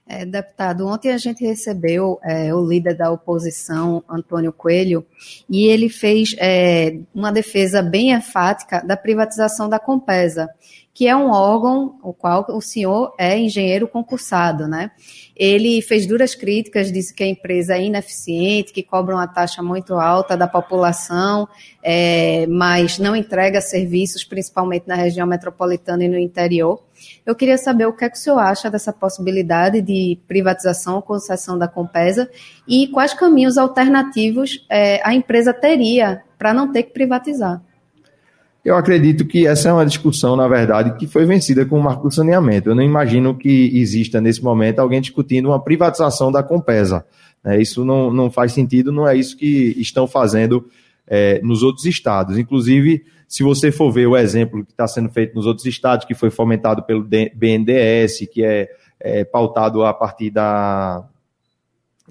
É, 0.08 0.24
deputado, 0.24 0.86
ontem 0.86 1.10
a 1.10 1.18
gente 1.18 1.44
recebeu 1.44 2.20
é, 2.22 2.54
o 2.54 2.64
líder 2.64 2.94
da 2.94 3.10
oposição, 3.10 4.04
Antônio 4.08 4.52
Coelho, 4.52 5.04
e 5.50 5.66
ele 5.66 5.88
fez 5.88 6.36
é, 6.38 7.00
uma 7.12 7.32
defesa 7.32 7.82
bem 7.82 8.12
enfática 8.12 8.80
da 8.86 8.96
privatização 8.96 9.68
da 9.68 9.80
Compesa, 9.80 10.48
que 10.94 11.08
é 11.08 11.16
um 11.16 11.30
órgão 11.32 11.98
o 12.04 12.12
qual 12.14 12.46
o 12.50 12.60
senhor 12.60 13.14
é 13.18 13.36
engenheiro 13.36 13.88
concursado, 13.88 14.68
né? 14.68 14.92
Ele 15.36 15.82
fez 15.82 16.06
duras 16.06 16.36
críticas, 16.36 16.92
disse 16.92 17.12
que 17.12 17.24
a 17.24 17.26
empresa 17.26 17.74
é 17.74 17.82
ineficiente, 17.82 18.72
que 18.72 18.84
cobra 18.84 19.16
uma 19.16 19.26
taxa 19.26 19.60
muito 19.60 19.94
alta 19.94 20.36
da 20.36 20.46
população, 20.46 21.48
é, 21.82 22.46
mas 22.46 22.96
não 23.00 23.16
entrega 23.16 23.60
serviços, 23.60 24.22
principalmente 24.22 24.86
na 24.86 24.94
região 24.94 25.26
metropolitana 25.26 26.04
e 26.04 26.08
no 26.08 26.18
interior. 26.18 26.85
Eu 27.24 27.34
queria 27.34 27.58
saber 27.58 27.86
o 27.86 27.92
que, 27.92 28.04
é 28.04 28.10
que 28.10 28.16
o 28.16 28.20
senhor 28.20 28.38
acha 28.38 28.70
dessa 28.70 28.92
possibilidade 28.92 29.80
de 29.80 30.18
privatização 30.26 30.96
ou 30.96 31.02
concessão 31.02 31.58
da 31.58 31.68
Compesa 31.68 32.30
e 32.66 32.88
quais 32.88 33.14
caminhos 33.14 33.58
alternativos 33.58 34.64
é, 34.70 35.00
a 35.06 35.14
empresa 35.14 35.52
teria 35.52 36.22
para 36.38 36.52
não 36.52 36.70
ter 36.70 36.84
que 36.84 36.92
privatizar. 36.92 37.62
Eu 38.64 38.74
acredito 38.74 39.24
que 39.24 39.46
essa 39.46 39.68
é 39.68 39.72
uma 39.72 39.86
discussão, 39.86 40.34
na 40.34 40.48
verdade, 40.48 40.96
que 40.98 41.06
foi 41.06 41.24
vencida 41.24 41.64
com 41.64 41.78
o 41.78 41.82
marco 41.82 42.08
do 42.08 42.14
saneamento. 42.14 42.68
Eu 42.68 42.74
não 42.74 42.82
imagino 42.82 43.32
que 43.32 43.70
exista, 43.78 44.20
nesse 44.20 44.42
momento, 44.42 44.80
alguém 44.80 45.00
discutindo 45.00 45.50
uma 45.50 45.62
privatização 45.62 46.32
da 46.32 46.42
Compesa. 46.42 47.04
É, 47.44 47.60
isso 47.60 47.84
não, 47.84 48.12
não 48.12 48.28
faz 48.28 48.52
sentido, 48.52 48.90
não 48.90 49.06
é 49.06 49.16
isso 49.16 49.36
que 49.36 49.76
estão 49.78 50.08
fazendo 50.08 50.68
é, 51.06 51.40
nos 51.42 51.62
outros 51.62 51.84
estados. 51.84 52.38
Inclusive, 52.38 53.04
se 53.28 53.42
você 53.42 53.72
for 53.72 53.90
ver 53.90 54.06
o 54.06 54.16
exemplo 54.16 54.64
que 54.64 54.72
está 54.72 54.86
sendo 54.86 55.08
feito 55.08 55.34
nos 55.34 55.46
outros 55.46 55.66
estados, 55.66 56.06
que 56.06 56.14
foi 56.14 56.30
fomentado 56.30 56.82
pelo 56.82 57.02
BNDES, 57.02 58.28
que 58.32 58.44
é, 58.44 58.68
é 59.00 59.24
pautado 59.24 59.84
a 59.84 59.92
partir 59.92 60.30
da, 60.30 61.04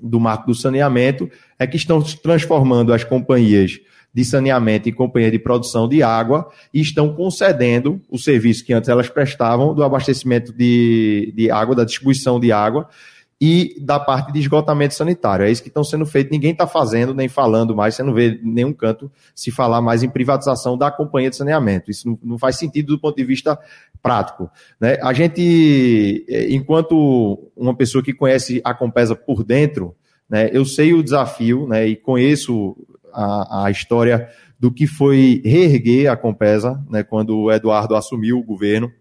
do 0.01 0.19
marco 0.19 0.47
do 0.47 0.55
saneamento, 0.55 1.29
é 1.57 1.65
que 1.65 1.77
estão 1.77 2.01
transformando 2.01 2.93
as 2.93 3.03
companhias 3.03 3.79
de 4.13 4.23
saneamento 4.23 4.87
e 4.87 4.93
companhia 4.93 5.29
de 5.29 5.37
produção 5.37 5.89
de 5.89 6.01
água 6.01 6.49
e 6.73 6.79
estão 6.79 7.13
concedendo 7.13 8.01
o 8.09 8.17
serviço 8.17 8.63
que 8.63 8.71
antes 8.71 8.87
elas 8.87 9.09
prestavam 9.09 9.73
do 9.73 9.83
abastecimento 9.83 10.53
de, 10.53 11.33
de 11.35 11.51
água, 11.51 11.75
da 11.75 11.83
distribuição 11.83 12.39
de 12.39 12.49
água 12.49 12.87
e 13.47 13.79
da 13.79 13.99
parte 13.99 14.33
de 14.33 14.39
esgotamento 14.39 14.95
sanitário. 14.95 15.45
É 15.45 15.51
isso 15.51 15.61
que 15.61 15.67
estão 15.67 15.83
sendo 15.83 16.03
feito. 16.03 16.31
Ninguém 16.31 16.51
está 16.51 16.65
fazendo 16.65 17.13
nem 17.13 17.29
falando 17.29 17.75
mais. 17.75 17.93
Você 17.93 18.01
não 18.01 18.11
vê 18.11 18.39
nenhum 18.41 18.73
canto 18.73 19.11
se 19.35 19.51
falar 19.51 19.81
mais 19.81 20.01
em 20.01 20.09
privatização 20.09 20.75
da 20.75 20.89
companhia 20.89 21.29
de 21.29 21.35
saneamento. 21.35 21.91
Isso 21.91 22.17
não, 22.23 22.39
faz 22.39 22.55
sentido 22.55 22.95
do 22.95 22.99
ponto 22.99 23.15
de 23.15 23.23
vista 23.23 23.59
prático. 24.01 24.49
Né? 24.81 24.97
A 24.99 25.13
gente, 25.13 26.25
eh, 26.27 26.47
enquanto 26.55 27.51
uma 27.55 27.75
pessoa 27.75 28.03
que 28.03 28.13
conhece 28.13 28.59
a 28.63 28.73
Compesa 28.73 29.15
por 29.15 29.43
dentro, 29.43 29.95
né, 30.27 30.49
eu 30.51 30.65
sei 30.65 30.95
o 30.95 31.03
desafio 31.03 31.67
né, 31.67 31.85
e 31.87 31.95
conheço 31.95 32.75
a, 33.13 33.65
a 33.65 33.69
história 33.69 34.27
do 34.59 34.71
que 34.71 34.87
foi 34.87 35.39
reerguer 35.45 36.11
a 36.11 36.17
Compesa, 36.17 36.83
né, 36.89 37.03
quando 37.03 37.37
o 37.37 37.51
Eduardo 37.51 37.95
assumiu 37.95 38.39
o 38.39 38.43
governo, 38.43 38.91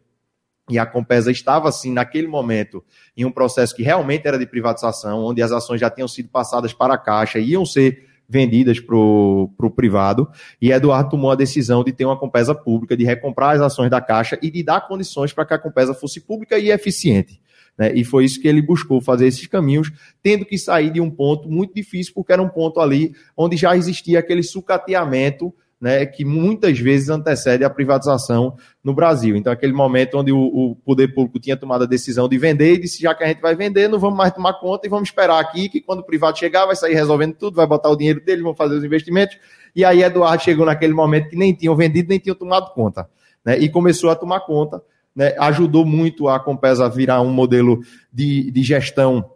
e 0.68 0.78
a 0.78 0.86
Compesa 0.86 1.30
estava, 1.30 1.68
assim, 1.68 1.92
naquele 1.92 2.26
momento, 2.26 2.82
em 3.16 3.24
um 3.24 3.30
processo 3.30 3.74
que 3.74 3.82
realmente 3.82 4.26
era 4.26 4.38
de 4.38 4.46
privatização, 4.46 5.24
onde 5.24 5.42
as 5.42 5.52
ações 5.52 5.80
já 5.80 5.90
tinham 5.90 6.08
sido 6.08 6.28
passadas 6.30 6.72
para 6.72 6.94
a 6.94 6.98
Caixa 6.98 7.38
e 7.38 7.50
iam 7.50 7.66
ser 7.66 8.08
vendidas 8.26 8.80
para 8.80 8.96
o 8.96 9.70
privado, 9.76 10.28
e 10.60 10.72
Eduardo 10.72 11.10
tomou 11.10 11.30
a 11.30 11.34
decisão 11.34 11.84
de 11.84 11.92
ter 11.92 12.06
uma 12.06 12.18
Compesa 12.18 12.54
pública, 12.54 12.96
de 12.96 13.04
recomprar 13.04 13.54
as 13.54 13.60
ações 13.60 13.90
da 13.90 14.00
Caixa 14.00 14.38
e 14.40 14.50
de 14.50 14.62
dar 14.62 14.88
condições 14.88 15.32
para 15.32 15.44
que 15.44 15.54
a 15.54 15.58
Compesa 15.58 15.92
fosse 15.92 16.20
pública 16.20 16.58
e 16.58 16.70
eficiente. 16.70 17.38
Né? 17.76 17.92
E 17.94 18.02
foi 18.02 18.24
isso 18.24 18.40
que 18.40 18.48
ele 18.48 18.62
buscou 18.62 19.00
fazer 19.00 19.26
esses 19.26 19.46
caminhos, 19.46 19.92
tendo 20.22 20.46
que 20.46 20.56
sair 20.56 20.90
de 20.90 21.00
um 21.00 21.10
ponto 21.10 21.50
muito 21.50 21.74
difícil, 21.74 22.12
porque 22.14 22.32
era 22.32 22.42
um 22.42 22.48
ponto 22.48 22.80
ali 22.80 23.14
onde 23.36 23.56
já 23.56 23.76
existia 23.76 24.20
aquele 24.20 24.42
sucateamento 24.42 25.54
né, 25.80 26.06
que 26.06 26.24
muitas 26.24 26.78
vezes 26.78 27.08
antecede 27.08 27.64
a 27.64 27.70
privatização 27.70 28.56
no 28.82 28.94
Brasil. 28.94 29.36
Então, 29.36 29.52
aquele 29.52 29.72
momento 29.72 30.18
onde 30.18 30.32
o, 30.32 30.38
o, 30.38 30.76
poder 30.76 31.08
público 31.14 31.38
tinha 31.38 31.56
tomado 31.56 31.84
a 31.84 31.86
decisão 31.86 32.28
de 32.28 32.38
vender 32.38 32.74
e 32.74 32.80
disse: 32.80 33.02
já 33.02 33.14
que 33.14 33.24
a 33.24 33.26
gente 33.26 33.40
vai 33.40 33.54
vender, 33.54 33.88
não 33.88 33.98
vamos 33.98 34.16
mais 34.16 34.32
tomar 34.32 34.54
conta 34.54 34.86
e 34.86 34.90
vamos 34.90 35.08
esperar 35.08 35.40
aqui 35.40 35.68
que 35.68 35.80
quando 35.80 36.00
o 36.00 36.04
privado 36.04 36.38
chegar, 36.38 36.66
vai 36.66 36.76
sair 36.76 36.94
resolvendo 36.94 37.34
tudo, 37.34 37.56
vai 37.56 37.66
botar 37.66 37.90
o 37.90 37.96
dinheiro 37.96 38.24
dele, 38.24 38.42
vão 38.42 38.54
fazer 38.54 38.76
os 38.76 38.84
investimentos. 38.84 39.36
E 39.74 39.84
aí, 39.84 40.02
Eduardo 40.02 40.42
chegou 40.42 40.64
naquele 40.64 40.94
momento 40.94 41.28
que 41.28 41.36
nem 41.36 41.52
tinham 41.52 41.74
vendido, 41.76 42.08
nem 42.08 42.18
tinham 42.18 42.36
tomado 42.36 42.72
conta. 42.72 43.08
Né, 43.44 43.58
e 43.58 43.68
começou 43.68 44.08
a 44.08 44.14
tomar 44.14 44.40
conta 44.40 44.80
né, 45.14 45.34
ajudou 45.38 45.84
muito 45.84 46.28
a 46.28 46.40
Compesa 46.40 46.88
virar 46.88 47.20
um 47.20 47.30
modelo 47.30 47.80
de, 48.12 48.50
de 48.50 48.62
gestão 48.62 49.30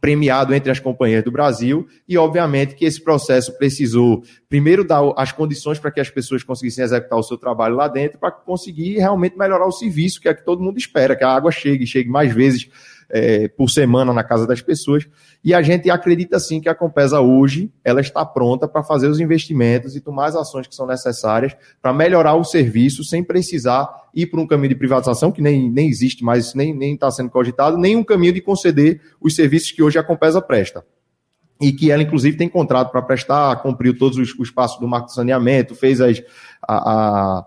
premiado 0.00 0.54
entre 0.54 0.70
as 0.70 0.78
companhias 0.78 1.24
do 1.24 1.30
Brasil 1.30 1.86
e, 2.08 2.16
obviamente, 2.16 2.74
que 2.74 2.84
esse 2.84 3.02
processo 3.02 3.56
precisou, 3.56 4.22
primeiro, 4.48 4.84
dar 4.84 5.02
as 5.16 5.32
condições 5.32 5.78
para 5.78 5.90
que 5.90 6.00
as 6.00 6.10
pessoas 6.10 6.42
conseguissem 6.42 6.84
executar 6.84 7.18
o 7.18 7.22
seu 7.22 7.36
trabalho 7.36 7.76
lá 7.76 7.88
dentro, 7.88 8.18
para 8.18 8.30
conseguir 8.30 8.98
realmente 8.98 9.36
melhorar 9.36 9.66
o 9.66 9.72
serviço, 9.72 10.20
que 10.20 10.28
é 10.28 10.34
que 10.34 10.44
todo 10.44 10.62
mundo 10.62 10.78
espera, 10.78 11.16
que 11.16 11.24
a 11.24 11.30
água 11.30 11.50
chegue, 11.50 11.86
chegue 11.86 12.08
mais 12.08 12.32
vezes 12.32 12.68
é, 13.10 13.48
por 13.48 13.68
semana 13.68 14.12
na 14.12 14.24
casa 14.24 14.46
das 14.46 14.60
pessoas. 14.60 15.06
E 15.44 15.54
a 15.54 15.62
gente 15.62 15.90
acredita 15.90 16.38
sim 16.38 16.60
que 16.60 16.68
a 16.68 16.74
Compesa 16.74 17.20
hoje 17.20 17.72
ela 17.84 18.00
está 18.00 18.24
pronta 18.24 18.66
para 18.66 18.82
fazer 18.82 19.08
os 19.08 19.20
investimentos 19.20 19.94
e 19.96 20.00
tomar 20.00 20.26
as 20.26 20.36
ações 20.36 20.66
que 20.66 20.74
são 20.74 20.86
necessárias 20.86 21.56
para 21.80 21.92
melhorar 21.92 22.34
o 22.34 22.44
serviço 22.44 23.04
sem 23.04 23.22
precisar 23.22 23.88
ir 24.14 24.26
por 24.26 24.40
um 24.40 24.46
caminho 24.46 24.70
de 24.70 24.76
privatização, 24.76 25.30
que 25.30 25.42
nem, 25.42 25.70
nem 25.70 25.88
existe 25.88 26.24
mais, 26.24 26.54
nem 26.54 26.94
está 26.94 27.10
sendo 27.10 27.30
cogitado, 27.30 27.76
nem 27.76 27.96
um 27.96 28.04
caminho 28.04 28.32
de 28.32 28.40
conceder 28.40 29.00
os 29.20 29.34
serviços 29.34 29.72
que 29.72 29.82
hoje 29.82 29.98
a 29.98 30.02
Compesa 30.02 30.40
presta 30.40 30.84
e 31.60 31.72
que 31.72 31.90
ela, 31.90 32.02
inclusive, 32.02 32.36
tem 32.36 32.48
contrato 32.48 32.90
para 32.90 33.02
prestar, 33.02 33.56
cumpriu 33.62 33.96
todos 33.96 34.18
os, 34.18 34.38
os 34.38 34.50
passos 34.50 34.78
do 34.78 34.86
marco 34.86 35.06
de 35.06 35.14
saneamento, 35.14 35.74
fez 35.74 36.00
as, 36.00 36.22
a, 36.66 37.38
a 37.38 37.46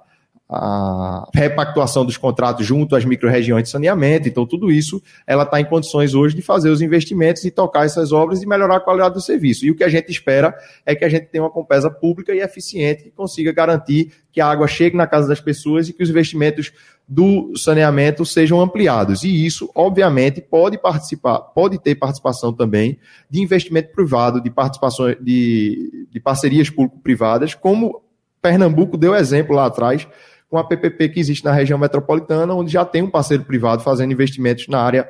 a 0.51 1.29
repactuação 1.31 2.03
dos 2.03 2.17
contratos 2.17 2.65
junto 2.65 2.95
às 2.95 3.05
micro-regiões 3.05 3.65
de 3.65 3.69
saneamento. 3.69 4.27
Então, 4.27 4.47
tudo 4.47 4.71
isso, 4.71 4.99
ela 5.27 5.43
está 5.43 5.61
em 5.61 5.65
condições 5.65 6.15
hoje 6.15 6.35
de 6.35 6.41
fazer 6.41 6.71
os 6.71 6.81
investimentos 6.81 7.45
e 7.45 7.51
tocar 7.51 7.85
essas 7.85 8.11
obras 8.11 8.41
e 8.41 8.47
melhorar 8.47 8.77
a 8.77 8.79
qualidade 8.79 9.13
do 9.13 9.21
serviço. 9.21 9.63
E 9.63 9.69
o 9.69 9.75
que 9.75 9.83
a 9.83 9.89
gente 9.89 10.09
espera 10.09 10.55
é 10.83 10.95
que 10.95 11.05
a 11.05 11.09
gente 11.09 11.27
tenha 11.27 11.43
uma 11.43 11.51
compesa 11.51 11.91
pública 11.91 12.33
e 12.33 12.39
eficiente 12.39 13.03
que 13.03 13.11
consiga 13.11 13.51
garantir 13.51 14.11
que 14.31 14.41
a 14.41 14.47
água 14.47 14.67
chegue 14.67 14.97
na 14.97 15.05
casa 15.05 15.27
das 15.27 15.39
pessoas 15.39 15.87
e 15.87 15.93
que 15.93 16.01
os 16.01 16.09
investimentos 16.09 16.71
do 17.07 17.55
saneamento 17.55 18.25
sejam 18.25 18.59
ampliados. 18.59 19.23
E 19.23 19.45
isso, 19.45 19.69
obviamente, 19.75 20.41
pode 20.41 20.79
participar, 20.79 21.39
pode 21.39 21.79
ter 21.79 21.93
participação 21.93 22.51
também 22.51 22.97
de 23.29 23.39
investimento 23.39 23.91
privado, 23.91 24.41
de 24.41 24.49
participações 24.49 25.15
de, 25.21 26.07
de 26.09 26.19
parcerias 26.19 26.71
público-privadas, 26.71 27.53
como 27.53 28.01
Pernambuco 28.41 28.97
deu 28.97 29.13
exemplo 29.13 29.55
lá 29.55 29.65
atrás 29.65 30.07
com 30.49 30.57
a 30.57 30.63
PPP 30.63 31.09
que 31.09 31.19
existe 31.19 31.45
na 31.45 31.51
região 31.51 31.77
metropolitana, 31.77 32.53
onde 32.53 32.71
já 32.71 32.83
tem 32.83 33.03
um 33.03 33.09
parceiro 33.09 33.43
privado 33.43 33.83
fazendo 33.83 34.11
investimentos 34.11 34.67
na 34.67 34.81
área 34.81 35.09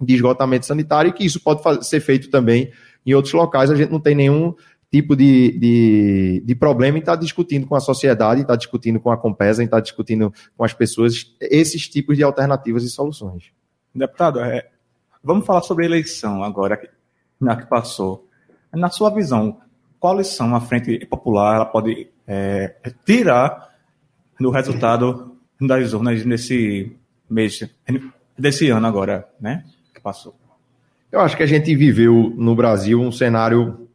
de 0.00 0.14
esgotamento 0.14 0.66
sanitário 0.66 1.10
e 1.10 1.12
que 1.12 1.24
isso 1.24 1.40
pode 1.40 1.62
fazer, 1.62 1.82
ser 1.82 2.00
feito 2.00 2.30
também 2.30 2.72
em 3.06 3.14
outros 3.14 3.32
locais. 3.32 3.70
A 3.70 3.76
gente 3.76 3.90
não 3.90 4.00
tem 4.00 4.14
nenhum 4.14 4.54
tipo 4.90 5.14
de, 5.14 5.58
de, 5.58 6.42
de 6.44 6.54
problema 6.54 6.98
em 6.98 7.00
estar 7.00 7.16
discutindo 7.16 7.66
com 7.66 7.74
a 7.74 7.80
sociedade, 7.80 8.40
estar 8.40 8.56
discutindo 8.56 8.98
com 8.98 9.10
a 9.10 9.16
Compesa, 9.16 9.62
estar 9.62 9.80
discutindo 9.80 10.32
com 10.56 10.64
as 10.64 10.72
pessoas 10.72 11.34
esses 11.40 11.88
tipos 11.88 12.16
de 12.16 12.22
alternativas 12.22 12.82
e 12.82 12.90
soluções. 12.90 13.52
Deputado, 13.94 14.40
é, 14.40 14.68
vamos 15.22 15.46
falar 15.46 15.62
sobre 15.62 15.84
a 15.84 15.88
eleição 15.88 16.42
agora, 16.42 16.80
na 17.40 17.56
que 17.56 17.66
passou. 17.66 18.26
Na 18.72 18.90
sua 18.90 19.10
visão, 19.10 19.60
qual 20.00 20.16
lição 20.16 20.54
a 20.54 20.60
Frente 20.60 21.04
Popular 21.06 21.56
ela 21.56 21.66
pode 21.66 22.08
é, 22.26 22.74
tirar 23.04 23.67
no 24.38 24.50
resultado 24.50 25.36
das 25.60 25.92
urnas 25.92 26.24
nesse 26.24 26.96
mês, 27.28 27.60
desse 28.38 28.68
ano 28.68 28.86
agora, 28.86 29.28
né? 29.40 29.64
Que 29.94 30.00
passou. 30.00 30.36
Eu 31.10 31.20
acho 31.20 31.36
que 31.36 31.42
a 31.42 31.46
gente 31.46 31.74
viveu 31.74 32.32
no 32.36 32.54
Brasil 32.54 33.00
um 33.00 33.10
cenário 33.10 33.88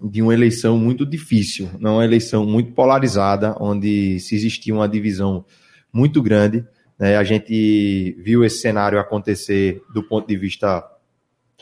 de 0.00 0.22
uma 0.22 0.32
eleição 0.32 0.78
muito 0.78 1.04
difícil, 1.04 1.68
não 1.78 1.94
uma 1.94 2.04
eleição 2.04 2.46
muito 2.46 2.72
polarizada, 2.72 3.56
onde 3.60 4.18
se 4.20 4.34
existia 4.34 4.74
uma 4.74 4.88
divisão 4.88 5.44
muito 5.92 6.22
grande. 6.22 6.64
Né? 6.98 7.16
A 7.16 7.24
gente 7.24 8.16
viu 8.18 8.44
esse 8.44 8.60
cenário 8.60 8.98
acontecer 8.98 9.82
do 9.92 10.02
ponto 10.02 10.26
de 10.26 10.36
vista 10.36 10.84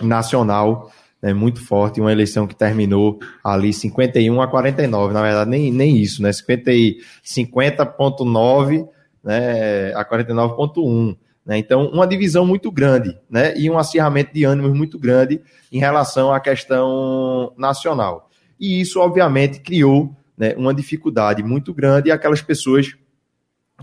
nacional, 0.01 0.93
né, 1.27 1.35
muito 1.35 1.61
forte, 1.61 2.01
uma 2.01 2.13
eleição 2.13 2.47
que 2.47 2.55
terminou 2.55 3.19
ali 3.43 3.73
51 3.73 4.41
a 4.41 4.47
49, 4.47 5.13
na 5.13 5.23
verdade 5.23 5.51
nem, 5.51 5.73
nem 5.73 5.97
isso, 5.97 6.23
né, 6.23 6.31
50.9 6.31 8.87
né, 9.25 9.93
a 9.93 10.05
49.1. 10.05 11.17
Né, 11.45 11.59
então, 11.59 11.89
uma 11.89 12.07
divisão 12.07 12.47
muito 12.47 12.71
grande 12.71 13.19
né, 13.29 13.59
e 13.59 13.69
um 13.69 13.77
acirramento 13.77 14.33
de 14.33 14.45
ânimos 14.45 14.73
muito 14.73 15.01
grande 15.01 15.41
em 15.73 15.81
relação 15.81 16.33
à 16.33 16.39
questão 16.39 17.53
nacional. 17.57 18.31
E 18.59 18.81
isso, 18.81 18.99
obviamente, 19.01 19.59
criou 19.59 20.15
né, 20.39 20.55
uma 20.57 20.73
dificuldade 20.73 21.43
muito 21.43 21.75
grande 21.75 22.09
e 22.09 22.13
aquelas 22.13 22.41
pessoas 22.41 22.95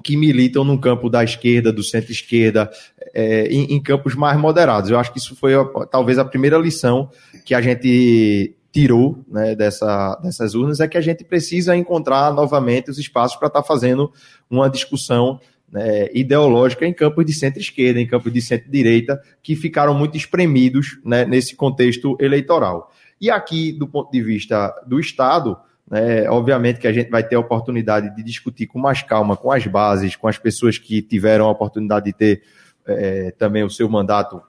que 0.01 0.15
militam 0.15 0.63
no 0.63 0.79
campo 0.79 1.09
da 1.09 1.23
esquerda, 1.23 1.71
do 1.71 1.83
centro-esquerda, 1.83 2.71
é, 3.13 3.47
em, 3.47 3.75
em, 3.75 3.81
campos 3.81 4.15
mais 4.15 4.39
moderados. 4.39 4.89
Eu 4.89 4.97
acho 4.97 5.11
que 5.11 5.19
isso 5.19 5.35
foi 5.35 5.53
talvez 5.91 6.17
a 6.17 6.25
primeira 6.25 6.57
lição 6.57 7.09
que 7.43 7.53
a 7.53 7.61
gente 7.61 8.55
tirou 8.71 9.23
né, 9.27 9.55
dessa, 9.55 10.15
dessas 10.15 10.55
urnas, 10.55 10.79
é 10.79 10.87
que 10.87 10.97
a 10.97 11.01
gente 11.01 11.23
precisa 11.23 11.75
encontrar 11.75 12.33
novamente 12.33 12.89
os 12.89 12.97
espaços 12.97 13.37
para 13.37 13.47
estar 13.47 13.61
tá 13.61 13.67
fazendo 13.67 14.11
uma 14.49 14.67
discussão 14.67 15.39
né, 15.71 16.09
ideológica 16.13 16.85
em 16.85 16.93
campos 16.93 17.25
de 17.25 17.33
centro-esquerda, 17.33 17.99
em 17.99 18.07
campos 18.07 18.33
de 18.33 18.41
centro-direita, 18.41 19.21
que 19.41 19.55
ficaram 19.55 19.93
muito 19.93 20.17
espremidos 20.17 20.99
né, 21.05 21.23
nesse 21.23 21.55
contexto 21.55 22.17
eleitoral. 22.19 22.91
E 23.21 23.29
aqui, 23.29 23.71
do 23.71 23.87
ponto 23.87 24.11
de 24.11 24.21
vista 24.21 24.73
do 24.87 24.99
Estado, 24.99 25.57
né, 25.89 26.29
obviamente 26.29 26.79
que 26.79 26.87
a 26.87 26.93
gente 26.93 27.09
vai 27.09 27.23
ter 27.23 27.35
a 27.35 27.39
oportunidade 27.39 28.15
de 28.15 28.23
discutir 28.23 28.65
com 28.65 28.79
mais 28.79 29.03
calma, 29.03 29.37
com 29.37 29.51
as 29.51 29.65
bases, 29.67 30.15
com 30.15 30.27
as 30.27 30.37
pessoas 30.37 30.77
que 30.77 31.01
tiveram 31.01 31.45
a 31.45 31.51
oportunidade 31.51 32.05
de 32.05 32.13
ter 32.13 32.41
é, 32.85 33.31
também 33.31 33.63
o 33.63 33.69
seu 33.69 33.87
mandato 33.87 34.41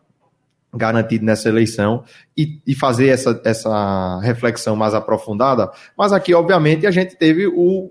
garantido 0.76 1.24
nessa 1.24 1.48
eleição 1.48 2.04
e, 2.36 2.60
e, 2.66 2.74
fazer 2.74 3.08
essa, 3.08 3.40
essa 3.44 4.20
reflexão 4.20 4.76
mais 4.76 4.94
aprofundada. 4.94 5.70
Mas 5.96 6.12
aqui, 6.12 6.34
obviamente, 6.34 6.86
a 6.86 6.90
gente 6.90 7.16
teve 7.16 7.46
o, 7.46 7.90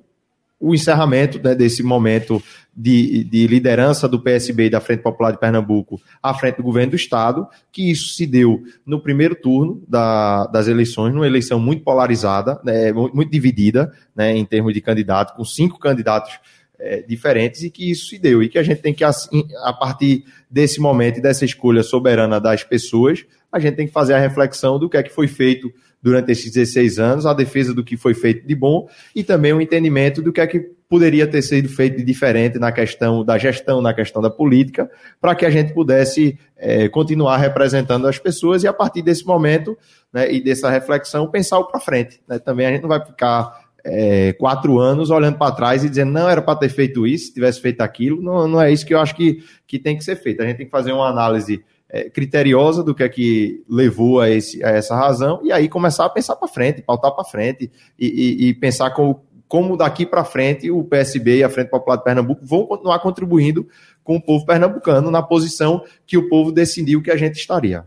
o 0.59 0.73
encerramento 0.73 1.41
né, 1.43 1.53
desse 1.53 1.83
momento 1.83 2.41
de, 2.75 3.23
de, 3.25 3.45
liderança 3.47 4.07
do 4.07 4.19
PSB 4.19 4.65
e 4.65 4.69
da 4.69 4.79
Frente 4.79 5.01
Popular 5.01 5.31
de 5.31 5.37
Pernambuco 5.37 6.01
à 6.21 6.33
frente 6.33 6.57
do 6.57 6.63
governo 6.63 6.91
do 6.91 6.95
Estado, 6.95 7.47
que 7.71 7.91
isso 7.91 8.13
se 8.13 8.25
deu 8.25 8.63
no 8.85 8.99
primeiro 8.99 9.35
turno 9.35 9.83
da, 9.87 10.47
das 10.47 10.67
eleições, 10.67 11.13
numa 11.13 11.27
eleição 11.27 11.59
muito 11.59 11.83
polarizada, 11.83 12.59
né, 12.63 12.91
muito, 12.91 13.29
dividida 13.29 13.91
né, 14.15 14.35
em 14.35 14.45
termos 14.45 14.73
de 14.73 14.81
candidatos, 14.81 15.35
com 15.35 15.45
cinco 15.45 15.77
candidatos 15.77 16.39
é, 16.83 17.01
diferentes 17.01 17.63
e 17.63 17.69
que 17.69 17.89
isso 17.89 18.07
se 18.07 18.19
deu. 18.19 18.43
E 18.43 18.49
que 18.49 18.59
a 18.59 18.63
gente 18.63 18.81
tem 18.81 18.93
que, 18.93 19.05
assim, 19.05 19.47
a 19.63 19.71
partir 19.71 20.25
desse 20.51 20.81
momento 20.81 21.17
e 21.17 21.21
dessa 21.21 21.45
escolha 21.45 21.81
soberana 21.81 22.41
das 22.41 22.61
pessoas, 22.61 23.25
a 23.49 23.57
gente 23.57 23.75
tem 23.75 23.87
que 23.87 23.93
fazer 23.93 24.13
a 24.13 24.19
reflexão 24.19 24.77
do 24.77 24.89
que 24.89 24.97
é 24.97 25.03
que 25.03 25.13
foi 25.13 25.27
feito 25.27 25.71
durante 26.01 26.29
esses 26.33 26.51
16 26.51 26.99
anos, 26.99 27.25
a 27.25 27.33
defesa 27.33 27.73
do 27.73 27.83
que 27.83 27.95
foi 27.95 28.13
feito 28.13 28.45
de 28.45 28.53
bom 28.53 28.89
e 29.15 29.23
também 29.23 29.53
o 29.53 29.61
entendimento 29.61 30.21
do 30.21 30.33
que 30.33 30.41
é 30.41 30.45
que 30.45 30.59
poderia 30.89 31.25
ter 31.25 31.41
sido 31.41 31.69
feito 31.69 31.95
de 31.95 32.03
diferente 32.03 32.59
na 32.59 32.71
questão 32.73 33.23
da 33.23 33.37
gestão, 33.37 33.81
na 33.81 33.93
questão 33.93 34.21
da 34.21 34.29
política, 34.29 34.91
para 35.21 35.33
que 35.33 35.45
a 35.45 35.49
gente 35.49 35.73
pudesse 35.73 36.37
é, 36.57 36.89
continuar 36.89 37.37
representando 37.37 38.05
as 38.05 38.19
pessoas 38.19 38.63
e 38.63 38.67
a 38.67 38.73
partir 38.73 39.01
desse 39.01 39.25
momento 39.25 39.77
né, 40.11 40.29
e 40.31 40.43
dessa 40.43 40.69
reflexão 40.69 41.31
pensar 41.31 41.57
o 41.59 41.65
para 41.65 41.79
frente. 41.79 42.21
Né? 42.27 42.37
Também 42.37 42.67
a 42.67 42.71
gente 42.71 42.81
não 42.81 42.89
vai 42.89 43.03
ficar 43.03 43.62
é, 43.83 44.33
quatro 44.33 44.79
anos 44.79 45.09
olhando 45.09 45.37
para 45.37 45.55
trás 45.55 45.83
e 45.83 45.89
dizendo 45.89 46.11
não 46.11 46.29
era 46.29 46.41
para 46.41 46.57
ter 46.57 46.69
feito 46.69 47.05
isso, 47.05 47.27
se 47.27 47.33
tivesse 47.33 47.59
feito 47.59 47.81
aquilo. 47.81 48.21
Não, 48.21 48.47
não 48.47 48.61
é 48.61 48.71
isso 48.71 48.85
que 48.85 48.93
eu 48.93 48.99
acho 48.99 49.15
que, 49.15 49.43
que 49.67 49.77
tem 49.77 49.97
que 49.97 50.03
ser 50.03 50.15
feito. 50.15 50.41
A 50.41 50.45
gente 50.45 50.57
tem 50.57 50.65
que 50.65 50.71
fazer 50.71 50.93
uma 50.93 51.09
análise 51.09 51.63
é, 51.89 52.09
criteriosa 52.09 52.83
do 52.83 52.95
que 52.95 53.03
é 53.03 53.09
que 53.09 53.63
levou 53.69 54.19
a, 54.19 54.29
esse, 54.29 54.63
a 54.63 54.69
essa 54.69 54.95
razão 54.95 55.41
e 55.43 55.51
aí 55.51 55.69
começar 55.69 56.05
a 56.05 56.09
pensar 56.09 56.35
para 56.35 56.47
frente, 56.47 56.81
pautar 56.81 57.11
para 57.11 57.23
frente 57.23 57.69
e, 57.99 58.07
e, 58.07 58.47
e, 58.47 58.53
pensar 58.55 58.89
como, 58.91 59.23
como 59.47 59.77
daqui 59.77 60.03
para 60.03 60.23
frente 60.23 60.71
o 60.71 60.83
PSB 60.83 61.37
e 61.37 61.43
a 61.43 61.49
Frente 61.49 61.69
Popular 61.69 61.97
de 61.97 62.03
Pernambuco 62.03 62.43
vão 62.43 62.65
continuar 62.65 62.97
contribuindo 62.97 63.67
com 64.03 64.15
o 64.15 64.21
povo 64.21 64.43
pernambucano 64.43 65.11
na 65.11 65.21
posição 65.21 65.83
que 66.07 66.17
o 66.17 66.27
povo 66.27 66.51
decidiu 66.51 67.01
que 67.01 67.11
a 67.11 67.15
gente 67.15 67.35
estaria. 67.35 67.85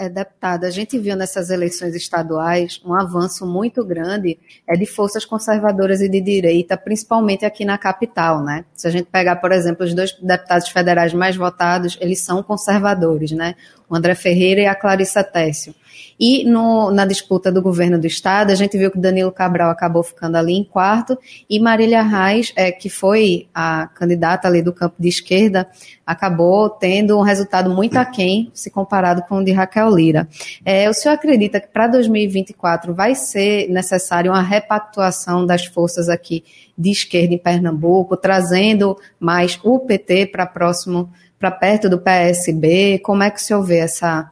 É, 0.00 0.08
deputada, 0.08 0.66
a 0.66 0.70
gente 0.70 0.98
viu 0.98 1.14
nessas 1.14 1.50
eleições 1.50 1.94
estaduais 1.94 2.80
um 2.86 2.94
avanço 2.94 3.44
muito 3.44 3.84
grande 3.84 4.38
é, 4.66 4.74
de 4.74 4.86
forças 4.86 5.26
conservadoras 5.26 6.00
e 6.00 6.08
de 6.08 6.22
direita, 6.22 6.74
principalmente 6.74 7.44
aqui 7.44 7.66
na 7.66 7.76
capital, 7.76 8.42
né? 8.42 8.64
Se 8.74 8.88
a 8.88 8.90
gente 8.90 9.10
pegar, 9.12 9.36
por 9.36 9.52
exemplo, 9.52 9.84
os 9.84 9.92
dois 9.92 10.14
deputados 10.14 10.70
federais 10.70 11.12
mais 11.12 11.36
votados, 11.36 11.98
eles 12.00 12.20
são 12.20 12.42
conservadores, 12.42 13.32
né? 13.32 13.54
O 13.90 13.94
André 13.94 14.14
Ferreira 14.14 14.62
e 14.62 14.66
a 14.66 14.74
Clarissa 14.74 15.22
Tessio. 15.22 15.74
E 16.18 16.44
no, 16.44 16.90
na 16.90 17.04
disputa 17.04 17.50
do 17.50 17.62
governo 17.62 17.98
do 17.98 18.06
estado, 18.06 18.50
a 18.50 18.54
gente 18.54 18.76
viu 18.76 18.90
que 18.90 18.98
Danilo 18.98 19.32
Cabral 19.32 19.70
acabou 19.70 20.02
ficando 20.02 20.36
ali 20.36 20.54
em 20.54 20.64
quarto 20.64 21.18
e 21.48 21.58
Marília 21.58 22.02
Reis, 22.02 22.52
é, 22.56 22.70
que 22.70 22.88
foi 22.88 23.48
a 23.54 23.86
candidata 23.88 24.46
ali 24.46 24.62
do 24.62 24.72
campo 24.72 24.96
de 24.98 25.08
esquerda, 25.08 25.68
acabou 26.06 26.68
tendo 26.68 27.16
um 27.18 27.22
resultado 27.22 27.70
muito 27.70 27.96
aquém 27.96 28.50
se 28.52 28.70
comparado 28.70 29.22
com 29.22 29.38
o 29.38 29.44
de 29.44 29.52
Raquel 29.52 29.88
Lira. 29.94 30.28
É, 30.64 30.88
o 30.90 30.94
senhor 30.94 31.14
acredita 31.14 31.60
que 31.60 31.68
para 31.68 31.86
2024 31.86 32.92
vai 32.92 33.14
ser 33.14 33.68
necessário 33.68 34.32
uma 34.32 34.42
repactuação 34.42 35.46
das 35.46 35.64
forças 35.64 36.08
aqui 36.08 36.44
de 36.76 36.90
esquerda 36.90 37.34
em 37.34 37.38
Pernambuco, 37.38 38.16
trazendo 38.16 38.96
mais 39.18 39.58
o 39.62 39.78
PT 39.80 40.26
para 40.26 40.46
próximo, 40.46 41.12
para 41.38 41.50
perto 41.50 41.88
do 41.88 41.98
PSB? 41.98 42.98
Como 43.00 43.22
é 43.22 43.30
que 43.30 43.38
o 43.38 43.42
senhor 43.42 43.62
vê 43.62 43.78
essa, 43.78 44.30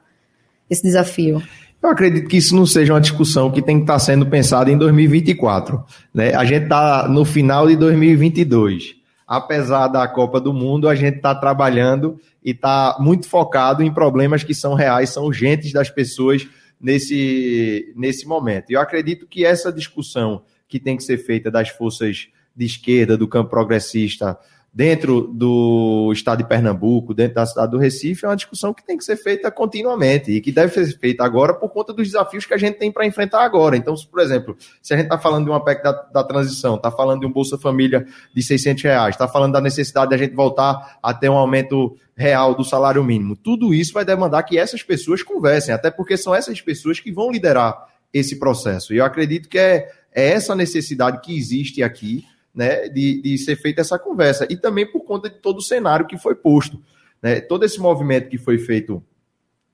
esse 0.69 0.83
desafio? 0.83 1.43
Eu 1.83 1.91
acredito 1.91 2.29
que 2.29 2.37
isso 2.37 2.57
não 2.57 2.67
seja 2.67 2.93
uma 2.93 3.01
discussão 3.01 3.51
que 3.51 3.63
tem 3.63 3.77
que 3.77 3.85
estar 3.85 3.99
sendo 3.99 4.27
pensada 4.27 4.71
em 4.71 4.77
2024. 4.77 5.85
Né? 6.13 6.35
A 6.35 6.45
gente 6.45 6.65
está 6.65 7.09
no 7.09 7.25
final 7.25 7.69
de 7.69 7.77
2022. 7.77 8.97
Apesar 9.27 9.89
da 9.89 10.09
Copa 10.09 10.41
do 10.41 10.53
Mundo, 10.53 10.89
a 10.89 10.95
gente 10.95 11.17
está 11.17 11.35
trabalhando 11.35 12.19
e 12.45 12.51
está 12.51 12.97
muito 12.99 13.29
focado 13.29 13.83
em 13.83 13.93
problemas 13.93 14.43
que 14.43 14.55
são 14.55 14.75
reais, 14.75 15.11
são 15.11 15.25
urgentes 15.25 15.73
das 15.73 15.91
pessoas 15.91 16.49
nesse, 16.81 17.93
nesse 17.95 18.27
momento. 18.27 18.71
Eu 18.71 18.81
acredito 18.81 19.27
que 19.27 19.45
essa 19.45 19.73
discussão 19.73 20.43
que 20.67 20.81
tem 20.81 20.97
que 20.97 21.05
ser 21.05 21.19
feita 21.19 21.51
das 21.51 21.69
forças 21.69 22.29
de 22.57 22.65
esquerda, 22.65 23.17
do 23.17 23.29
campo 23.29 23.51
progressista, 23.51 24.39
dentro 24.79 25.23
do 25.23 26.13
estado 26.13 26.39
de 26.39 26.49
Pernambuco, 26.49 27.13
dentro 27.13 27.35
da 27.35 27.45
cidade 27.45 27.73
do 27.73 27.79
Recife, 27.79 28.25
é 28.25 28.29
uma 28.29 28.37
discussão 28.37 28.73
que 28.73 28.87
tem 28.87 28.97
que 28.97 29.03
ser 29.03 29.17
feita 29.17 29.51
continuamente 29.51 30.31
e 30.31 30.41
que 30.41 30.53
deve 30.53 30.73
ser 30.73 30.87
feita 31.01 31.25
agora 31.25 31.53
por 31.53 31.69
conta 31.69 31.93
dos 31.93 32.07
desafios 32.07 32.47
que 32.47 32.55
a 32.55 32.57
gente 32.57 32.79
tem 32.79 32.93
para 32.93 33.05
enfrentar 33.05 33.43
agora. 33.43 33.77
Então, 33.77 33.97
se, 33.97 34.07
por 34.07 34.21
exemplo, 34.21 34.57
se 34.81 34.95
a 34.95 34.97
gente 34.97 35.07
está 35.07 35.19
falando 35.19 35.47
de 35.47 35.51
uma 35.51 35.65
PEC 35.65 35.83
da, 35.83 35.91
da 35.91 36.23
transição, 36.23 36.77
está 36.77 36.93
falando 36.93 37.23
de 37.23 37.27
um 37.27 37.33
Bolsa 37.33 37.59
Família 37.59 38.07
de 38.33 38.41
600 38.41 38.85
reais, 38.85 39.15
está 39.17 39.27
falando 39.27 39.55
da 39.55 39.61
necessidade 39.61 40.11
de 40.11 40.15
a 40.15 40.19
gente 40.19 40.37
voltar 40.37 40.97
a 41.03 41.13
ter 41.13 41.29
um 41.29 41.37
aumento 41.37 41.97
real 42.17 42.55
do 42.55 42.63
salário 42.63 43.03
mínimo, 43.03 43.35
tudo 43.35 43.75
isso 43.75 43.93
vai 43.93 44.05
demandar 44.05 44.45
que 44.45 44.57
essas 44.57 44.81
pessoas 44.81 45.25
conversem, 45.25 45.75
até 45.75 45.91
porque 45.91 46.17
são 46.17 46.33
essas 46.33 46.61
pessoas 46.61 47.01
que 47.01 47.11
vão 47.11 47.33
liderar 47.33 47.77
esse 48.15 48.39
processo. 48.39 48.95
E 48.95 48.99
eu 48.99 49.05
acredito 49.05 49.49
que 49.49 49.59
é, 49.59 49.91
é 50.15 50.29
essa 50.29 50.55
necessidade 50.55 51.21
que 51.21 51.37
existe 51.37 51.83
aqui 51.83 52.25
né, 52.59 52.89
de, 52.89 53.23
de 53.23 53.39
ser 53.39 53.55
feita 53.55 53.83
essa 53.83 53.97
conversa. 53.97 54.45
E 54.51 54.57
também 54.57 54.85
por 54.85 55.05
conta 55.05 55.31
de 55.31 55.37
todo 55.37 55.59
o 55.59 55.63
cenário 55.63 56.09
que 56.09 56.19
foi 56.19 56.35
posto. 56.35 56.83
Né? 57.23 57.41
Todo 57.41 57.65
esse 57.65 57.79
movimento 57.79 58.29
que 58.29 58.37
foi 58.37 58.59
feito 58.59 59.01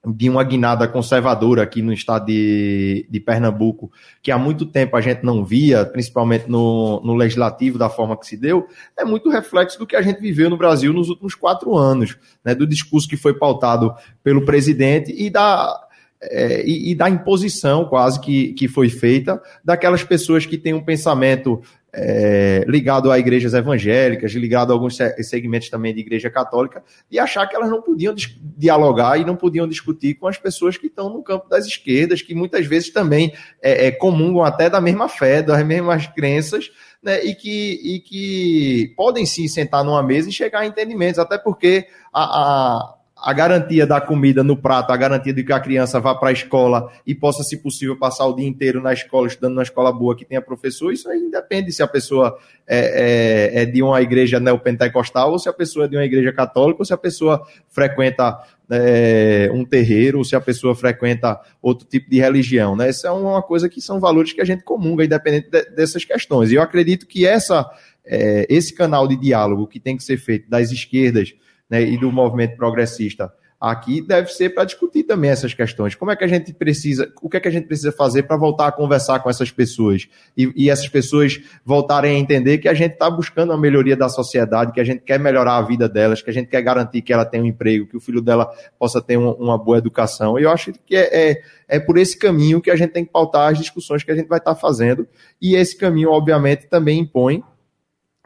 de 0.07 0.29
uma 0.29 0.45
guinada 0.45 0.87
conservadora 0.87 1.63
aqui 1.63 1.81
no 1.81 1.91
estado 1.91 2.27
de, 2.27 3.07
de 3.09 3.21
Pernambuco, 3.21 3.91
que 4.23 4.31
há 4.31 4.37
muito 4.37 4.67
tempo 4.67 4.99
a 4.99 5.01
gente 5.01 5.25
não 5.25 5.43
via, 5.43 5.83
principalmente 5.87 6.47
no, 6.47 7.01
no 7.03 7.15
legislativo, 7.15 7.79
da 7.79 7.89
forma 7.89 8.15
que 8.19 8.27
se 8.27 8.37
deu, 8.37 8.69
é 8.99 9.03
muito 9.03 9.31
reflexo 9.31 9.79
do 9.79 9.87
que 9.87 9.97
a 9.97 10.03
gente 10.03 10.21
viveu 10.21 10.51
no 10.51 10.59
Brasil 10.59 10.93
nos 10.93 11.09
últimos 11.09 11.35
quatro 11.35 11.75
anos, 11.75 12.19
né, 12.45 12.55
do 12.55 12.67
discurso 12.67 13.09
que 13.09 13.17
foi 13.17 13.33
pautado 13.33 13.95
pelo 14.23 14.45
presidente 14.45 15.11
e 15.11 15.31
da, 15.31 15.75
é, 16.21 16.63
e, 16.67 16.91
e, 16.91 16.95
da 16.95 17.09
imposição 17.09 17.87
quase 17.87 18.21
que, 18.21 18.53
que 18.53 18.69
foi 18.69 18.91
feita 18.91 19.43
daquelas 19.65 20.05
pessoas 20.05 20.45
que 20.45 20.59
têm 20.59 20.75
um 20.75 20.85
pensamento 20.85 21.63
é, 21.97 22.65
ligado 22.67 23.11
a 23.11 23.19
igrejas 23.19 23.55
evangélicas, 23.55 24.33
ligado 24.33 24.73
a 24.73 24.75
alguns 24.75 24.99
segmentos 25.23 25.71
também 25.71 25.95
de 25.95 26.01
igreja 26.01 26.29
católica, 26.29 26.83
e 27.11 27.19
achar 27.19 27.47
que 27.47 27.55
elas 27.55 27.71
não 27.71 27.81
podiam 27.81 28.15
dialogar 28.57 29.19
e 29.19 29.25
não 29.25 29.37
podiam 29.37 29.69
discutir 29.69 30.15
com 30.15 30.27
as 30.27 30.37
pessoas 30.37 30.77
que 30.77 30.89
estão 30.89 31.09
no 31.09 31.23
campo 31.23 31.49
das 31.49 31.67
esquerdas, 31.67 32.21
que 32.21 32.35
muitas 32.35 32.67
vezes 32.67 32.91
também 32.91 33.33
é, 33.63 33.87
é, 33.87 33.91
comungam 33.91 34.43
até 34.43 34.69
da 34.69 34.81
mesma 34.81 35.09
fé, 35.09 35.43
das 35.43 35.65
mesmas 35.65 36.07
crenças, 36.09 36.71
né, 37.03 37.23
e, 37.25 37.35
que, 37.35 37.95
e 37.95 38.01
que 38.01 38.95
podem 38.97 39.25
sim 39.25 39.47
sentar 39.47 39.85
numa 39.85 40.03
mesa 40.03 40.29
e 40.29 40.33
chegar 40.33 40.61
a 40.61 40.67
entendimentos, 40.67 41.19
até 41.19 41.39
porque 41.39 41.87
a, 42.13 42.23
a 42.23 42.95
a 43.25 43.33
garantia 43.33 43.87
da 43.87 44.03
comida 44.03 44.45
no 44.45 44.55
prato, 44.55 44.91
a 44.91 44.97
garantia 44.99 45.33
de 45.33 45.43
que 45.43 45.53
a 45.53 45.59
criança 45.59 45.99
vá 45.99 46.15
para 46.15 46.29
a 46.29 46.33
escola 46.33 46.93
e 47.07 47.15
possa, 47.15 47.43
se 47.43 47.57
possível, 47.57 47.99
passar 47.99 48.27
o 48.27 48.37
dia 48.37 48.47
inteiro 48.47 48.83
na 48.83 48.93
escola, 48.93 49.27
estudando 49.27 49.55
numa 49.55 49.63
escola 49.63 49.91
boa 49.91 50.15
que 50.15 50.27
tenha 50.27 50.43
professor, 50.43 50.93
isso 50.93 51.09
aí 51.09 51.21
independe 51.21 51.73
se 51.73 51.83
a 51.83 51.87
pessoa 51.87 52.37
é, 52.67 53.55
é, 53.57 53.63
é 53.63 53.65
de 53.65 53.83
uma 53.83 54.03
igreja 54.03 54.39
neopentecostal 54.39 55.33
ou 55.33 55.39
se 55.39 55.49
a 55.49 55.55
pessoa 55.55 55.87
é 55.87 55.89
de 55.89 55.97
uma 55.97 56.05
igreja 56.05 56.35
católica 56.35 56.83
ou 56.83 56.85
se 56.85 56.93
a 56.93 56.99
pessoa 56.99 57.43
frequenta 57.71 58.39
é, 58.71 59.49
um 59.55 59.65
terreiro 59.65 60.19
ou 60.19 60.25
se 60.25 60.37
a 60.37 60.41
pessoa 60.41 60.75
frequenta 60.75 61.41
outro 61.63 61.87
tipo 61.89 62.11
de 62.11 62.21
religião. 62.21 62.77
Né? 62.77 62.91
Isso 62.91 63.07
é 63.07 63.11
uma 63.11 63.43
coisa 63.43 63.71
que 63.71 63.81
são 63.81 63.99
valores 63.99 64.35
que 64.35 64.43
a 64.43 64.45
gente 64.45 64.65
comunga, 64.65 65.03
independente 65.03 65.49
de, 65.49 65.65
dessas 65.71 66.05
questões. 66.05 66.51
E 66.51 66.57
eu 66.57 66.63
acredito 66.63 67.07
que 67.07 67.27
essa, 67.27 67.67
é, 68.05 68.47
esse 68.51 68.75
canal 68.75 69.09
de 69.09 69.17
diálogo 69.17 69.67
que 69.67 69.81
tem 69.81 69.97
que 69.97 70.05
ser 70.05 70.19
feito 70.19 70.51
das 70.51 70.71
esquerdas 70.71 71.35
né, 71.69 71.83
e 71.83 71.99
do 71.99 72.11
movimento 72.13 72.57
progressista 72.57 73.33
aqui 73.71 74.03
deve 74.03 74.29
ser 74.29 74.51
para 74.51 74.65
discutir 74.65 75.05
também 75.05 75.31
essas 75.31 75.55
questões. 75.55 75.95
Como 75.95 76.11
é 76.11 76.17
que 76.17 76.25
a 76.25 76.27
gente 76.27 76.53
precisa, 76.53 77.11
o 77.23 77.31
que 77.31 77.39
é 77.39 77.41
que 77.41 77.49
a 77.49 77.51
gente 77.51 77.67
precisa 77.67 77.91
fazer 77.91 78.25
para 78.25 78.37
voltar 78.37 78.69
a 78.69 78.73
conversar 78.73 79.21
com 79.21 79.31
essas 79.31 79.51
pessoas 79.51 80.07
e, 80.37 80.53
e 80.55 80.71
essas 80.71 80.89
pessoas 80.89 81.41
voltarem 81.65 82.17
a 82.17 82.19
entender 82.19 82.59
que 82.59 82.69
a 82.69 82.75
gente 82.75 82.93
está 82.93 83.09
buscando 83.09 83.53
a 83.53 83.59
melhoria 83.59 83.97
da 83.97 84.09
sociedade, 84.09 84.73
que 84.73 84.81
a 84.81 84.85
gente 84.85 85.03
quer 85.03 85.19
melhorar 85.19 85.57
a 85.57 85.63
vida 85.63 85.89
delas, 85.89 86.21
que 86.21 86.31
a 86.31 86.33
gente 86.33 86.49
quer 86.49 86.63
garantir 86.63 87.01
que 87.01 87.13
ela 87.13 87.25
tenha 87.25 87.43
um 87.43 87.47
emprego, 87.47 87.87
que 87.87 87.97
o 87.97 88.01
filho 88.01 88.21
dela 88.21 88.51
possa 88.79 89.01
ter 89.01 89.17
um, 89.17 89.31
uma 89.33 89.57
boa 89.57 89.79
educação. 89.79 90.39
E 90.39 90.43
eu 90.43 90.51
acho 90.51 90.73
que 90.85 90.95
é, 90.95 91.31
é, 91.31 91.43
é, 91.69 91.81
por 91.81 91.97
esse 91.97 92.19
caminho 92.19 92.61
que 92.61 92.71
a 92.71 92.77
gente 92.77 92.91
tem 92.91 93.05
que 93.05 93.13
pautar 93.13 93.51
as 93.51 93.59
discussões 93.59 94.03
que 94.03 94.11
a 94.11 94.17
gente 94.17 94.29
vai 94.29 94.39
estar 94.39 94.55
tá 94.55 94.61
fazendo. 94.61 95.09
E 95.41 95.55
esse 95.55 95.77
caminho, 95.77 96.11
obviamente, 96.11 96.67
também 96.69 97.01
impõe 97.01 97.43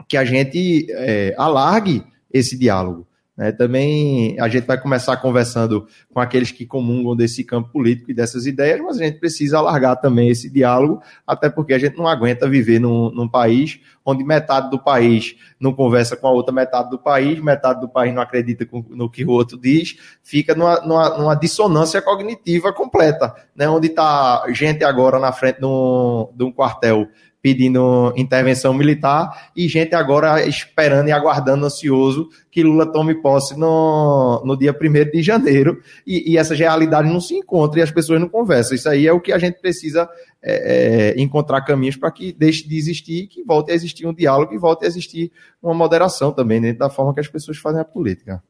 que 0.08 0.16
a 0.16 0.24
gente 0.24 0.86
é, 0.90 1.34
alargue 1.36 2.04
esse 2.32 2.58
diálogo. 2.58 3.07
Né? 3.38 3.52
Também 3.52 4.38
a 4.40 4.48
gente 4.48 4.66
vai 4.66 4.76
começar 4.76 5.16
conversando 5.18 5.86
com 6.12 6.18
aqueles 6.18 6.50
que 6.50 6.66
comungam 6.66 7.14
desse 7.14 7.44
campo 7.44 7.68
político 7.68 8.10
e 8.10 8.14
dessas 8.14 8.46
ideias, 8.46 8.80
mas 8.80 9.00
a 9.00 9.04
gente 9.04 9.20
precisa 9.20 9.58
alargar 9.58 9.94
também 10.00 10.28
esse 10.28 10.50
diálogo, 10.50 11.00
até 11.24 11.48
porque 11.48 11.72
a 11.72 11.78
gente 11.78 11.96
não 11.96 12.08
aguenta 12.08 12.48
viver 12.48 12.80
num, 12.80 13.12
num 13.12 13.28
país 13.28 13.78
onde 14.04 14.24
metade 14.24 14.70
do 14.70 14.78
país 14.78 15.36
não 15.60 15.72
conversa 15.72 16.16
com 16.16 16.26
a 16.26 16.32
outra 16.32 16.52
metade 16.52 16.90
do 16.90 16.98
país, 16.98 17.38
metade 17.40 17.80
do 17.80 17.88
país 17.88 18.12
não 18.12 18.22
acredita 18.22 18.66
no 18.88 19.08
que 19.08 19.24
o 19.24 19.30
outro 19.30 19.56
diz, 19.56 19.96
fica 20.22 20.54
numa, 20.54 20.80
numa, 20.80 21.18
numa 21.18 21.34
dissonância 21.36 22.02
cognitiva 22.02 22.72
completa, 22.72 23.34
né? 23.54 23.68
onde 23.68 23.86
está 23.86 24.44
gente 24.48 24.82
agora 24.82 25.20
na 25.20 25.30
frente 25.30 25.60
de 25.60 25.66
um, 25.66 26.28
de 26.34 26.42
um 26.42 26.50
quartel 26.50 27.06
pedindo 27.40 28.12
intervenção 28.16 28.74
militar 28.74 29.50
e 29.56 29.68
gente 29.68 29.94
agora 29.94 30.44
esperando 30.46 31.08
e 31.08 31.12
aguardando 31.12 31.66
ansioso 31.66 32.28
que 32.50 32.62
Lula 32.62 32.90
tome 32.90 33.14
posse 33.22 33.56
no, 33.56 34.42
no 34.44 34.56
dia 34.56 34.72
1 34.72 35.10
de 35.10 35.22
janeiro 35.22 35.80
e, 36.06 36.32
e 36.32 36.36
essa 36.36 36.54
realidade 36.54 37.08
não 37.08 37.20
se 37.20 37.34
encontra 37.34 37.78
e 37.78 37.82
as 37.82 37.90
pessoas 37.90 38.20
não 38.20 38.28
conversam. 38.28 38.74
Isso 38.74 38.88
aí 38.88 39.06
é 39.06 39.12
o 39.12 39.20
que 39.20 39.32
a 39.32 39.38
gente 39.38 39.60
precisa 39.60 40.08
é, 40.42 41.14
é, 41.16 41.20
encontrar 41.20 41.62
caminhos 41.62 41.96
para 41.96 42.10
que 42.10 42.32
deixe 42.32 42.68
de 42.68 42.76
existir, 42.76 43.28
que 43.28 43.44
volte 43.44 43.70
a 43.70 43.74
existir 43.74 44.06
um 44.06 44.12
diálogo 44.12 44.52
e 44.52 44.58
volte 44.58 44.84
a 44.84 44.88
existir 44.88 45.30
uma 45.62 45.74
moderação 45.74 46.32
também 46.32 46.60
dentro 46.60 46.80
da 46.80 46.90
forma 46.90 47.14
que 47.14 47.20
as 47.20 47.28
pessoas 47.28 47.58
fazem 47.58 47.80
a 47.80 47.84
política. 47.84 48.42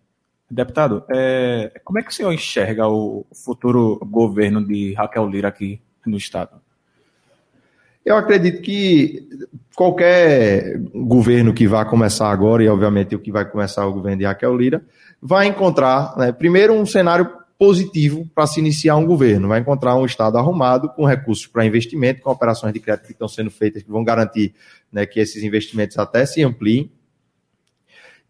Deputado, 0.51 1.05
é, 1.11 1.79
como 1.85 1.99
é 1.99 2.03
que 2.03 2.11
o 2.11 2.15
senhor 2.15 2.33
enxerga 2.33 2.89
o 2.89 3.27
futuro 3.45 3.99
governo 3.99 4.67
de 4.67 4.95
Raquel 4.95 5.29
Lira 5.29 5.49
aqui 5.49 5.79
no 6.07 6.17
Estado? 6.17 6.68
Eu 8.09 8.17
acredito 8.17 8.63
que 8.63 9.29
qualquer 9.77 10.79
governo 10.95 11.53
que 11.53 11.69
vá 11.69 11.85
começar 11.85 12.31
agora, 12.31 12.65
e 12.65 12.69
obviamente 12.69 13.15
o 13.15 13.19
que 13.19 13.31
vai 13.31 13.45
começar 13.45 13.87
o 13.87 13.93
governo 13.93 14.21
de 14.21 14.25
Raquel 14.25 14.57
Lira, 14.57 14.83
vai 15.21 15.47
encontrar, 15.47 16.17
né, 16.17 16.33
primeiro, 16.33 16.73
um 16.73 16.87
cenário 16.87 17.31
positivo 17.59 18.27
para 18.35 18.47
se 18.47 18.61
iniciar 18.61 18.97
um 18.97 19.05
governo. 19.05 19.49
Vai 19.49 19.61
encontrar 19.61 19.95
um 19.95 20.07
Estado 20.07 20.39
arrumado, 20.39 20.89
com 20.89 21.05
recursos 21.05 21.47
para 21.47 21.67
investimento, 21.67 22.23
com 22.23 22.31
operações 22.31 22.73
de 22.73 22.81
crédito 22.81 23.09
que 23.09 23.13
estão 23.13 23.29
sendo 23.29 23.51
feitas, 23.51 23.83
que 23.83 23.91
vão 23.91 24.03
garantir 24.03 24.55
né, 24.91 25.05
que 25.05 25.21
esses 25.21 25.43
investimentos 25.43 25.99
até 25.99 26.25
se 26.25 26.43
ampliem. 26.43 26.91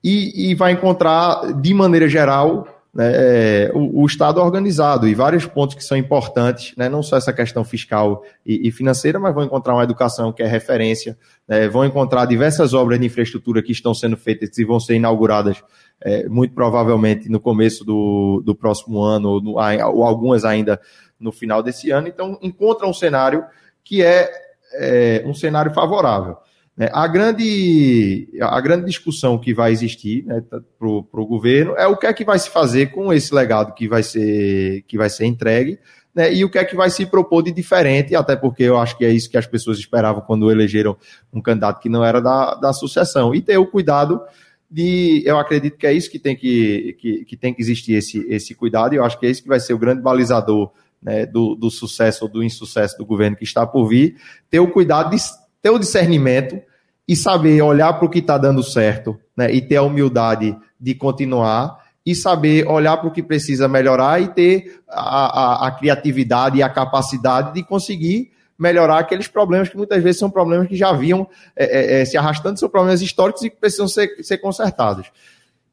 E, 0.03 0.51
e 0.51 0.55
vai 0.57 0.73
encontrar, 0.73 1.53
de 1.53 1.73
maneira 1.73 2.09
geral, 2.09 2.78
né, 2.95 3.13
é, 3.15 3.71
o, 3.75 4.03
o, 4.03 4.07
Estado 4.07 4.41
organizado 4.41 5.07
e 5.07 5.15
vários 5.15 5.45
pontos 5.47 5.75
que 5.77 5.85
são 5.85 5.97
importantes, 5.97 6.75
né, 6.77 6.89
não 6.89 7.03
só 7.03 7.17
essa 7.17 7.33
questão 7.33 7.63
fiscal 7.65 8.25
e, 8.45 8.67
e, 8.67 8.73
financeira, 8.73 9.19
mas 9.19 9.35
vão 9.35 9.45
encontrar 9.45 9.75
uma 9.75 9.85
educação 9.85 10.33
que 10.33 10.43
é 10.43 10.47
referência, 10.47 11.17
né, 11.47 11.69
vão 11.69 11.85
encontrar 11.85 12.25
diversas 12.25 12.73
obras 12.73 12.99
de 12.99 13.07
infraestrutura 13.07 13.63
que 13.63 13.73
estão 13.73 13.93
sendo 13.93 14.17
feitas 14.17 14.57
e 14.57 14.65
vão 14.65 14.81
ser 14.81 14.95
inauguradas 14.95 15.63
é, 16.01 16.29
muito 16.29 16.55
provavelmente 16.55 17.29
no 17.29 17.41
começo 17.41 17.85
do, 17.85 18.43
do 18.45 18.55
próximo 18.55 19.03
ano, 19.03 19.29
ou, 19.29 19.43
no, 19.43 19.51
ou 19.53 20.05
algumas 20.05 20.45
ainda 20.45 20.81
no 21.19 21.33
final 21.33 21.63
desse 21.63 21.91
ano. 21.91 22.09
Então, 22.09 22.39
encontra 22.41 22.87
um 22.87 22.95
cenário 22.95 23.45
que 23.85 24.03
é, 24.03 24.31
é 24.75 25.23
um 25.27 25.35
cenário 25.35 25.73
favorável. 25.73 26.37
Né? 26.79 26.89
A, 26.93 27.09
grande, 27.09 28.29
a 28.41 28.61
grande 28.61 28.87
discussão 28.87 29.37
que 29.37 29.53
vai 29.53 29.73
existir 29.73 30.25
né, 30.25 30.41
para 30.79 30.89
o 30.89 31.27
governo 31.27 31.75
é 31.77 31.89
o 31.89 31.97
que 31.97 32.07
é 32.07 32.13
que 32.13 32.25
vai 32.25 32.39
se 32.39 32.49
fazer 32.49 32.93
com 32.93 33.13
esse 33.13 33.35
legado 33.35 33.75
que 33.75 33.89
vai 33.89 34.05
ser, 34.05 34.85
que 34.87 34.97
vai 34.97 35.11
ser 35.11 35.27
entregue 35.27 35.81
né, 36.15 36.33
e 36.33 36.45
o 36.45 36.51
que 36.51 36.59
é 36.59 36.65
que 36.65 36.77
vai 36.77 36.89
se 36.89 37.05
propor 37.05 37.43
de 37.43 37.53
diferente, 37.53 38.15
até 38.15 38.35
porque 38.35 38.63
eu 38.63 38.79
acho 38.79 38.97
que 38.97 39.05
é 39.05 39.11
isso 39.11 39.31
que 39.31 39.37
as 39.37 39.47
pessoas 39.47 39.79
esperavam 39.79 40.21
quando 40.21 40.51
elegeram 40.51 40.97
um 41.33 41.41
candidato 41.41 41.81
que 41.81 41.89
não 41.89 42.05
era 42.05 42.21
da, 42.21 42.55
da 42.55 42.73
sucessão. 42.73 43.35
E 43.35 43.41
ter 43.41 43.57
o 43.57 43.67
cuidado 43.67 44.21
de. 44.69 45.23
Eu 45.25 45.39
acredito 45.39 45.77
que 45.77 45.87
é 45.87 45.93
isso 45.93 46.11
que 46.11 46.19
tem 46.19 46.35
que, 46.35 46.97
que, 46.99 47.25
que 47.25 47.37
tem 47.37 47.55
que 47.55 47.63
existir 47.63 47.93
esse, 47.93 48.27
esse 48.29 48.55
cuidado, 48.55 48.95
e 48.95 48.97
eu 48.97 49.05
acho 49.05 49.19
que 49.19 49.27
é 49.27 49.31
isso 49.31 49.43
que 49.43 49.49
vai 49.49 49.61
ser 49.61 49.75
o 49.75 49.79
grande 49.79 50.03
balizador 50.03 50.73
né, 51.01 51.25
do, 51.25 51.55
do 51.55 51.71
sucesso 51.71 52.25
ou 52.25 52.31
do 52.31 52.43
insucesso 52.43 52.99
do 52.99 53.07
governo 53.07 53.37
que 53.37 53.45
está 53.45 53.65
por 53.65 53.87
vir, 53.87 54.17
ter 54.51 54.59
o 54.59 54.69
cuidado 54.69 55.15
de 55.15 55.23
ter 55.63 55.71
o 55.71 55.79
discernimento 55.79 56.61
e 57.09 57.17
saber 57.17 57.63
olhar 57.63 57.95
para 57.95 58.05
o 58.05 58.11
que 58.11 58.19
está 58.19 58.37
dando 58.37 58.63
certo 58.63 59.19
né, 59.35 59.51
e 59.51 59.63
ter 59.63 59.77
a 59.77 59.83
humildade 59.83 60.55
de 60.79 60.95
continuar 60.95 61.89
e 62.05 62.15
saber 62.15 62.67
olhar 62.69 62.99
para 62.99 63.09
o 63.09 63.13
que 63.13 63.23
precisa 63.23 63.67
melhorar 63.67 64.21
e 64.21 64.29
ter 64.29 64.81
a, 64.89 65.65
a, 65.65 65.69
a, 65.69 65.71
criatividade 65.71 66.59
e 66.59 66.63
a 66.63 66.69
capacidade 66.69 67.55
de 67.55 67.63
conseguir 67.63 68.31
melhorar 68.59 68.99
aqueles 68.99 69.29
problemas 69.29 69.69
que 69.69 69.77
muitas 69.77 70.03
vezes 70.03 70.19
são 70.19 70.31
problemas 70.31 70.69
que 70.69 70.77
já 70.77 70.93
vinham 70.93 71.29
é, 71.57 71.99
é, 71.99 72.01
é 72.01 72.05
se 72.05 72.17
arrastando, 72.17 72.59
são 72.59 72.69
problemas 72.69 73.01
históricos 73.01 73.43
e 73.43 73.51
que 73.51 73.57
precisam 73.57 73.89
ser, 73.89 74.09
ser 74.23 74.39
consertados. 74.39 75.11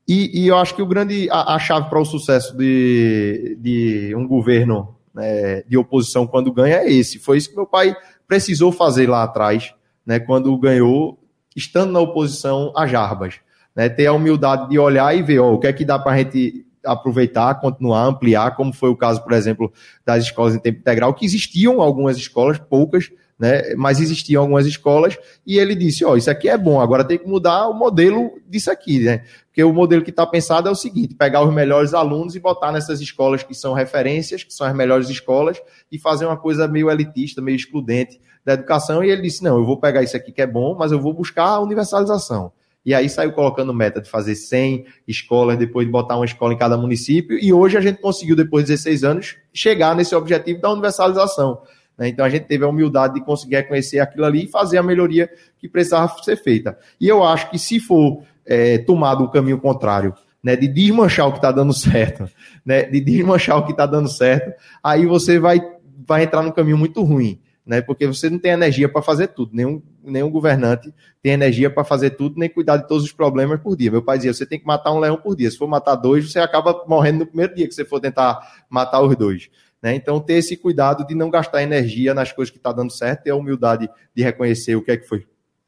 E, 0.08 0.44
e 0.44 0.48
eu 0.48 0.58
acho 0.58 0.76
que 0.76 0.82
o 0.82 0.86
grande, 0.86 1.28
a, 1.32 1.56
a 1.56 1.60
chave 1.60 1.90
para 1.90 2.00
o 2.00 2.06
sucesso 2.06 2.56
de, 2.56 3.58
de 3.60 4.14
um 4.16 4.28
governo 4.28 4.96
né, 5.14 5.64
de 5.68 5.78
oposição 5.78 6.28
quando 6.28 6.52
ganha 6.52 6.78
é 6.78 6.92
esse. 6.92 7.18
Foi 7.18 7.38
isso 7.38 7.50
que 7.50 7.56
meu 7.56 7.66
pai 7.66 7.96
precisou 8.28 8.72
fazer 8.72 9.10
lá 9.10 9.24
atrás, 9.24 9.74
né, 10.06 10.20
quando 10.20 10.56
ganhou 10.58 11.18
estando 11.56 11.92
na 11.92 12.00
oposição 12.00 12.74
a 12.76 12.86
Jarbas. 12.86 13.36
Né? 13.76 13.90
Ter 13.90 14.08
a 14.08 14.14
humildade 14.14 14.70
de 14.70 14.80
olhar 14.80 15.16
e 15.16 15.22
ver 15.22 15.40
ó, 15.40 15.54
o 15.54 15.60
que 15.60 15.68
é 15.68 15.74
que 15.74 15.86
dá 15.86 16.00
para 16.00 16.14
a 16.14 16.18
gente 16.18 16.66
aproveitar, 16.86 17.56
continuar, 17.56 18.06
ampliar, 18.06 18.56
como 18.56 18.72
foi 18.72 18.90
o 18.90 18.96
caso, 18.96 19.24
por 19.24 19.34
exemplo, 19.34 19.72
das 20.06 20.24
escolas 20.24 20.56
em 20.56 20.60
tempo 20.60 20.80
integral, 20.80 21.14
que 21.14 21.26
existiam 21.26 21.82
algumas 21.82 22.16
escolas, 22.16 22.60
poucas, 22.60 23.10
né, 23.38 23.74
mas 23.76 24.00
existiam 24.00 24.44
algumas 24.44 24.66
escolas, 24.66 25.18
e 25.46 25.58
ele 25.58 25.76
disse, 25.76 26.06
ó, 26.06 26.16
isso 26.16 26.30
aqui 26.30 26.48
é 26.48 26.58
bom, 26.58 26.80
agora 26.80 27.04
tem 27.04 27.18
que 27.18 27.28
mudar 27.28 27.68
o 27.68 27.74
modelo 27.74 28.32
disso 28.48 28.72
aqui, 28.72 29.00
né, 29.00 29.24
porque 29.48 29.64
o 29.64 29.74
modelo 29.74 30.04
que 30.04 30.10
está 30.10 30.26
pensado 30.26 30.70
é 30.70 30.72
o 30.72 30.76
seguinte, 30.76 31.16
pegar 31.16 31.44
os 31.44 31.54
melhores 31.54 31.94
alunos 31.94 32.36
e 32.36 32.40
botar 32.40 32.72
nessas 32.72 33.02
escolas 33.02 33.44
que 33.44 33.54
são 33.54 33.74
referências, 33.74 34.44
que 34.44 34.54
são 34.54 34.66
as 34.66 34.76
melhores 34.76 35.10
escolas, 35.10 35.60
e 35.92 36.00
fazer 36.00 36.26
uma 36.26 36.38
coisa 36.38 36.68
meio 36.68 36.90
elitista, 36.90 37.42
meio 37.42 37.56
excludente 37.56 38.20
da 38.46 38.54
educação, 38.54 39.04
e 39.04 39.10
ele 39.10 39.24
disse, 39.24 39.44
não, 39.44 39.58
eu 39.58 39.66
vou 39.66 39.78
pegar 39.78 40.04
isso 40.04 40.16
aqui 40.16 40.32
que 40.32 40.42
é 40.42 40.46
bom, 40.46 40.76
mas 40.78 40.92
eu 40.92 41.02
vou 41.02 41.12
buscar 41.12 41.46
a 41.46 41.60
universalização. 41.60 42.52
E 42.86 42.94
aí 42.94 43.10
saiu 43.10 43.32
colocando 43.32 43.74
meta 43.74 44.00
de 44.00 44.08
fazer 44.08 44.36
100 44.36 44.86
escolas, 45.08 45.58
depois 45.58 45.88
de 45.88 45.92
botar 45.92 46.16
uma 46.16 46.26
escola 46.26 46.54
em 46.54 46.58
cada 46.58 46.78
município, 46.78 47.40
e 47.42 47.52
hoje 47.52 47.76
a 47.76 47.82
gente 47.82 48.00
conseguiu, 48.00 48.36
depois 48.36 48.66
de 48.66 48.74
16 48.74 49.04
anos, 49.04 49.36
chegar 49.52 49.96
nesse 49.96 50.14
objetivo 50.14 50.62
da 50.62 50.72
universalização. 50.72 51.64
Né? 51.98 52.10
Então 52.10 52.24
a 52.24 52.30
gente 52.30 52.44
teve 52.44 52.64
a 52.64 52.68
humildade 52.68 53.16
de 53.16 53.26
conseguir 53.26 53.56
reconhecer 53.56 54.00
aquilo 54.00 54.26
ali 54.26 54.44
e 54.46 54.48
fazer 54.48 54.78
a 54.78 54.84
melhoria 54.84 55.28
que 55.58 55.68
precisava 55.68 56.16
ser 56.22 56.36
feita. 56.36 56.78
E 57.02 57.08
eu 57.08 57.24
acho 57.24 57.50
que 57.50 57.58
se 57.58 57.80
for 57.80 58.22
é, 58.46 58.78
tomado 58.78 59.24
um 59.24 59.32
caminho 59.32 59.58
contrário, 59.60 60.14
né, 60.44 60.56
de 60.56 60.68
desmanchar 60.68 61.28
o 61.28 61.32
que 61.32 61.40
está 61.40 61.52
dando 61.52 61.74
certo, 61.74 62.30
né, 62.64 62.84
de 62.84 63.02
desmanchar 63.02 63.58
o 63.58 63.66
que 63.66 63.72
está 63.72 63.88
dando 63.88 64.08
certo, 64.08 64.54
aí 64.84 65.08
você 65.08 65.40
vai, 65.40 65.60
vai 66.08 66.24
entrar 66.24 66.44
num 66.44 66.52
caminho 66.52 66.78
muito 66.78 67.02
ruim 67.02 67.40
né? 67.66 67.82
Porque 67.82 68.06
você 68.06 68.30
não 68.30 68.38
tem 68.38 68.52
energia 68.52 68.88
para 68.88 69.02
fazer 69.02 69.28
tudo. 69.28 69.52
Nenhum, 69.54 69.82
nenhum 70.04 70.30
governante 70.30 70.94
tem 71.22 71.32
energia 71.32 71.70
para 71.70 71.84
fazer 71.84 72.12
tudo, 72.12 72.38
nem 72.38 72.48
cuidar 72.48 72.78
de 72.78 72.88
todos 72.88 73.04
os 73.04 73.12
problemas 73.12 73.60
por 73.60 73.76
dia. 73.76 73.92
Meu 73.92 74.04
pai 74.04 74.18
dizia: 74.18 74.34
você 74.34 74.46
tem 74.46 74.60
que 74.60 74.66
matar 74.66 74.94
um 74.94 75.00
leão 75.00 75.18
por 75.18 75.36
dia. 75.36 75.50
Se 75.50 75.58
for 75.58 75.68
matar 75.68 75.96
dois, 75.96 76.32
você 76.32 76.40
acaba 76.40 76.86
morrendo 76.88 77.20
no 77.20 77.26
primeiro 77.26 77.56
dia 77.56 77.68
que 77.68 77.74
você 77.74 77.84
for 77.84 78.00
tentar 78.00 78.66
matar 78.70 79.02
os 79.02 79.16
dois. 79.16 79.50
Né? 79.82 79.96
Então, 79.96 80.20
ter 80.20 80.34
esse 80.34 80.56
cuidado 80.56 81.06
de 81.06 81.16
não 81.16 81.30
gastar 81.30 81.64
energia 81.64 82.14
nas 82.14 82.32
coisas 82.32 82.52
que 82.52 82.58
está 82.58 82.72
dando 82.72 82.92
certo, 82.92 83.24
ter 83.24 83.32
a 83.32 83.36
humildade 83.36 83.90
de 84.16 84.24
reconhecer 84.24 84.76
o 84.76 84.82
que 84.82 84.92
é 84.92 84.98
que 84.98 85.08
foi 85.08 85.26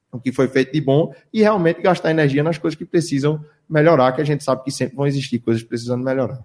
o 0.10 0.20
que 0.20 0.32
foi 0.32 0.48
feito 0.48 0.72
de 0.72 0.80
bom 0.80 1.14
e 1.34 1.42
realmente 1.42 1.82
gastar 1.82 2.12
energia 2.12 2.42
nas 2.42 2.58
coisas 2.58 2.78
que 2.78 2.86
precisam 2.86 3.44
melhorar, 3.70 4.14
que 4.14 4.22
a 4.22 4.24
gente 4.24 4.44
sabe 4.44 4.64
que 4.64 4.72
sempre 4.72 4.96
vão 4.96 5.06
existir 5.06 5.40
coisas 5.40 5.62
precisando 5.62 6.04
melhorar. 6.04 6.44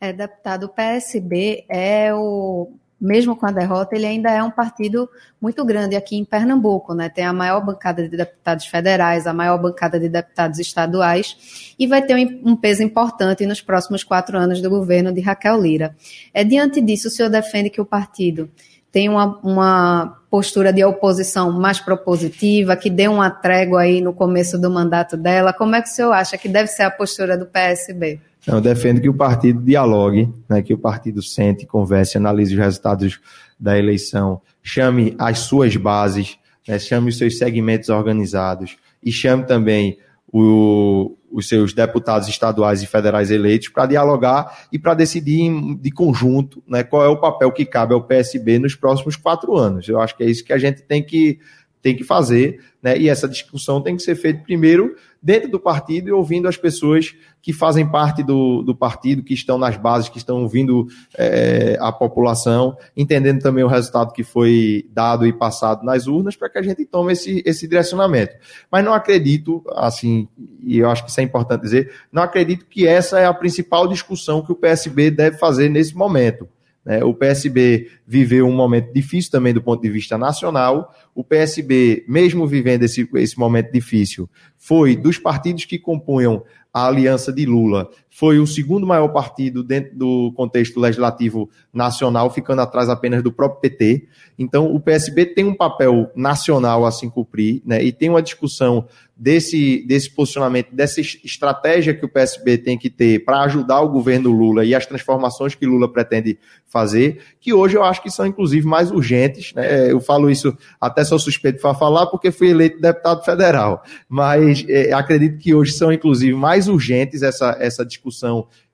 É, 0.00 0.12
deputado, 0.12 0.64
o 0.64 0.68
PSB 0.68 1.64
é 1.68 2.12
o 2.12 2.76
mesmo 3.00 3.36
com 3.36 3.46
a 3.46 3.50
derrota, 3.50 3.94
ele 3.94 4.06
ainda 4.06 4.30
é 4.30 4.42
um 4.42 4.50
partido 4.50 5.08
muito 5.40 5.64
grande 5.64 5.94
aqui 5.94 6.16
em 6.16 6.24
Pernambuco, 6.24 6.94
né? 6.94 7.08
Tem 7.08 7.24
a 7.24 7.32
maior 7.32 7.64
bancada 7.64 8.08
de 8.08 8.16
deputados 8.16 8.66
federais, 8.66 9.26
a 9.26 9.34
maior 9.34 9.58
bancada 9.58 10.00
de 10.00 10.08
deputados 10.08 10.58
estaduais, 10.58 11.74
e 11.78 11.86
vai 11.86 12.02
ter 12.02 12.14
um 12.42 12.56
peso 12.56 12.82
importante 12.82 13.44
nos 13.44 13.60
próximos 13.60 14.02
quatro 14.02 14.38
anos 14.38 14.62
do 14.62 14.70
governo 14.70 15.12
de 15.12 15.20
Raquel 15.20 15.60
Lira. 15.60 15.94
É 16.32 16.42
diante 16.42 16.80
disso, 16.80 17.08
o 17.08 17.10
senhor 17.10 17.28
defende 17.28 17.68
que 17.68 17.80
o 17.80 17.84
partido 17.84 18.50
tem 18.90 19.10
uma, 19.10 19.38
uma 19.42 20.22
postura 20.30 20.72
de 20.72 20.82
oposição 20.82 21.52
mais 21.52 21.78
propositiva, 21.78 22.74
que 22.76 22.88
dê 22.88 23.08
uma 23.08 23.30
trégua 23.30 23.82
aí 23.82 24.00
no 24.00 24.14
começo 24.14 24.58
do 24.58 24.70
mandato 24.70 25.18
dela. 25.18 25.52
Como 25.52 25.74
é 25.74 25.82
que 25.82 25.88
o 25.88 25.92
senhor 25.92 26.12
acha 26.12 26.38
que 26.38 26.48
deve 26.48 26.68
ser 26.68 26.84
a 26.84 26.90
postura 26.90 27.36
do 27.36 27.44
PSB? 27.44 28.20
Eu 28.46 28.60
defendo 28.60 29.00
que 29.00 29.08
o 29.08 29.14
partido 29.14 29.60
dialogue, 29.60 30.32
né, 30.48 30.62
que 30.62 30.72
o 30.72 30.78
partido 30.78 31.20
sente, 31.22 31.66
converse, 31.66 32.16
analise 32.16 32.54
os 32.54 32.60
resultados 32.60 33.20
da 33.58 33.76
eleição, 33.76 34.40
chame 34.62 35.16
as 35.18 35.40
suas 35.40 35.74
bases, 35.76 36.38
né, 36.68 36.78
chame 36.78 37.08
os 37.08 37.18
seus 37.18 37.38
segmentos 37.38 37.88
organizados 37.88 38.76
e 39.02 39.10
chame 39.10 39.44
também 39.44 39.98
o, 40.32 41.16
os 41.30 41.48
seus 41.48 41.72
deputados 41.72 42.28
estaduais 42.28 42.82
e 42.82 42.86
federais 42.86 43.30
eleitos 43.30 43.68
para 43.68 43.86
dialogar 43.86 44.66
e 44.72 44.78
para 44.78 44.94
decidir 44.94 45.50
de 45.80 45.90
conjunto 45.90 46.62
né, 46.68 46.84
qual 46.84 47.04
é 47.04 47.08
o 47.08 47.20
papel 47.20 47.50
que 47.50 47.64
cabe 47.64 47.94
ao 47.94 48.02
PSB 48.02 48.58
nos 48.58 48.74
próximos 48.74 49.16
quatro 49.16 49.56
anos. 49.56 49.88
Eu 49.88 50.00
acho 50.00 50.16
que 50.16 50.22
é 50.22 50.26
isso 50.26 50.44
que 50.44 50.52
a 50.52 50.58
gente 50.58 50.82
tem 50.82 51.02
que 51.02 51.38
tem 51.86 51.94
que 51.94 52.02
fazer, 52.02 52.58
né? 52.82 52.98
E 52.98 53.08
essa 53.08 53.28
discussão 53.28 53.80
tem 53.80 53.94
que 53.94 54.02
ser 54.02 54.16
feita 54.16 54.42
primeiro 54.42 54.96
dentro 55.22 55.48
do 55.48 55.60
partido 55.60 56.08
e 56.08 56.12
ouvindo 56.12 56.48
as 56.48 56.56
pessoas 56.56 57.14
que 57.40 57.52
fazem 57.52 57.88
parte 57.88 58.24
do, 58.24 58.60
do 58.64 58.74
partido, 58.74 59.22
que 59.22 59.32
estão 59.32 59.56
nas 59.56 59.76
bases, 59.76 60.08
que 60.08 60.18
estão 60.18 60.42
ouvindo 60.42 60.88
é, 61.16 61.78
a 61.80 61.92
população, 61.92 62.76
entendendo 62.96 63.40
também 63.40 63.62
o 63.62 63.68
resultado 63.68 64.12
que 64.12 64.24
foi 64.24 64.84
dado 64.92 65.24
e 65.28 65.32
passado 65.32 65.84
nas 65.84 66.08
urnas, 66.08 66.34
para 66.34 66.50
que 66.50 66.58
a 66.58 66.62
gente 66.62 66.84
tome 66.84 67.12
esse, 67.12 67.40
esse 67.46 67.68
direcionamento. 67.68 68.34
Mas 68.68 68.84
não 68.84 68.92
acredito, 68.92 69.62
assim, 69.76 70.26
e 70.64 70.78
eu 70.78 70.90
acho 70.90 71.04
que 71.04 71.10
isso 71.10 71.20
é 71.20 71.22
importante 71.22 71.62
dizer, 71.62 71.92
não 72.10 72.24
acredito 72.24 72.66
que 72.66 72.84
essa 72.84 73.20
é 73.20 73.26
a 73.26 73.32
principal 73.32 73.86
discussão 73.86 74.44
que 74.44 74.50
o 74.50 74.56
PSB 74.56 75.12
deve 75.12 75.38
fazer 75.38 75.68
nesse 75.68 75.94
momento. 75.94 76.48
Né? 76.86 77.02
O 77.02 77.12
PSB 77.12 77.90
viveu 78.06 78.46
um 78.46 78.54
momento 78.54 78.92
difícil 78.92 79.32
também 79.32 79.52
do 79.52 79.60
ponto 79.60 79.82
de 79.82 79.90
vista 79.90 80.16
nacional. 80.16 80.94
O 81.12 81.24
PSB, 81.24 82.04
mesmo 82.08 82.46
vivendo 82.46 82.84
esse, 82.84 83.08
esse 83.16 83.36
momento 83.36 83.72
difícil, 83.72 84.30
foi 84.56 84.94
dos 84.94 85.18
partidos 85.18 85.64
que 85.64 85.80
compunham 85.80 86.44
a 86.72 86.86
aliança 86.86 87.32
de 87.32 87.44
Lula, 87.44 87.90
foi 88.16 88.38
o 88.38 88.46
segundo 88.46 88.86
maior 88.86 89.08
partido 89.08 89.62
dentro 89.62 89.94
do 89.94 90.32
contexto 90.34 90.80
legislativo 90.80 91.50
nacional, 91.70 92.30
ficando 92.30 92.62
atrás 92.62 92.88
apenas 92.88 93.22
do 93.22 93.30
próprio 93.30 93.60
PT. 93.60 94.08
Então, 94.38 94.74
o 94.74 94.80
PSB 94.80 95.26
tem 95.26 95.44
um 95.44 95.54
papel 95.54 96.10
nacional 96.16 96.86
a 96.86 96.90
se 96.90 97.10
cumprir, 97.10 97.60
né, 97.62 97.84
e 97.84 97.92
tem 97.92 98.08
uma 98.08 98.22
discussão 98.22 98.88
desse, 99.16 99.82
desse 99.86 100.10
posicionamento, 100.10 100.74
dessa 100.74 101.00
estratégia 101.00 101.94
que 101.94 102.04
o 102.04 102.08
PSB 102.08 102.58
tem 102.58 102.76
que 102.76 102.90
ter 102.90 103.24
para 103.24 103.40
ajudar 103.42 103.80
o 103.80 103.88
governo 103.88 104.30
Lula 104.30 104.64
e 104.64 104.74
as 104.74 104.84
transformações 104.84 105.54
que 105.54 105.64
Lula 105.64 105.90
pretende 105.90 106.38
fazer, 106.66 107.20
que 107.40 107.54
hoje 107.54 107.76
eu 107.76 107.82
acho 107.82 108.02
que 108.02 108.10
são, 108.10 108.26
inclusive, 108.26 108.66
mais 108.66 108.90
urgentes. 108.90 109.54
Né? 109.54 109.90
Eu 109.90 110.00
falo 110.00 110.30
isso, 110.30 110.56
até 110.78 111.02
sou 111.02 111.18
suspeito 111.18 111.60
para 111.60 111.74
falar, 111.74 112.06
porque 112.06 112.30
fui 112.30 112.50
eleito 112.50 112.80
deputado 112.80 113.24
federal, 113.24 113.82
mas 114.08 114.64
é, 114.68 114.92
acredito 114.92 115.38
que 115.38 115.54
hoje 115.54 115.72
são, 115.72 115.90
inclusive, 115.90 116.34
mais 116.34 116.68
urgentes 116.68 117.22
essa, 117.22 117.56
essa 117.58 117.84
discussão 117.84 118.05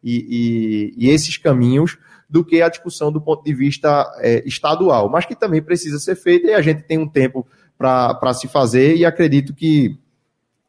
e, 0.02 0.92
e, 0.96 1.06
e 1.06 1.10
esses 1.10 1.36
caminhos 1.36 1.98
do 2.28 2.44
que 2.44 2.62
a 2.62 2.68
discussão 2.68 3.12
do 3.12 3.20
ponto 3.20 3.44
de 3.44 3.52
vista 3.52 4.10
é, 4.18 4.42
estadual, 4.46 5.08
mas 5.08 5.26
que 5.26 5.34
também 5.34 5.62
precisa 5.62 5.98
ser 5.98 6.16
feita 6.16 6.48
e 6.48 6.54
a 6.54 6.62
gente 6.62 6.82
tem 6.82 6.98
um 6.98 7.08
tempo 7.08 7.46
para 7.76 8.32
se 8.32 8.48
fazer 8.48 8.96
e 8.96 9.04
acredito 9.04 9.54
que 9.54 9.98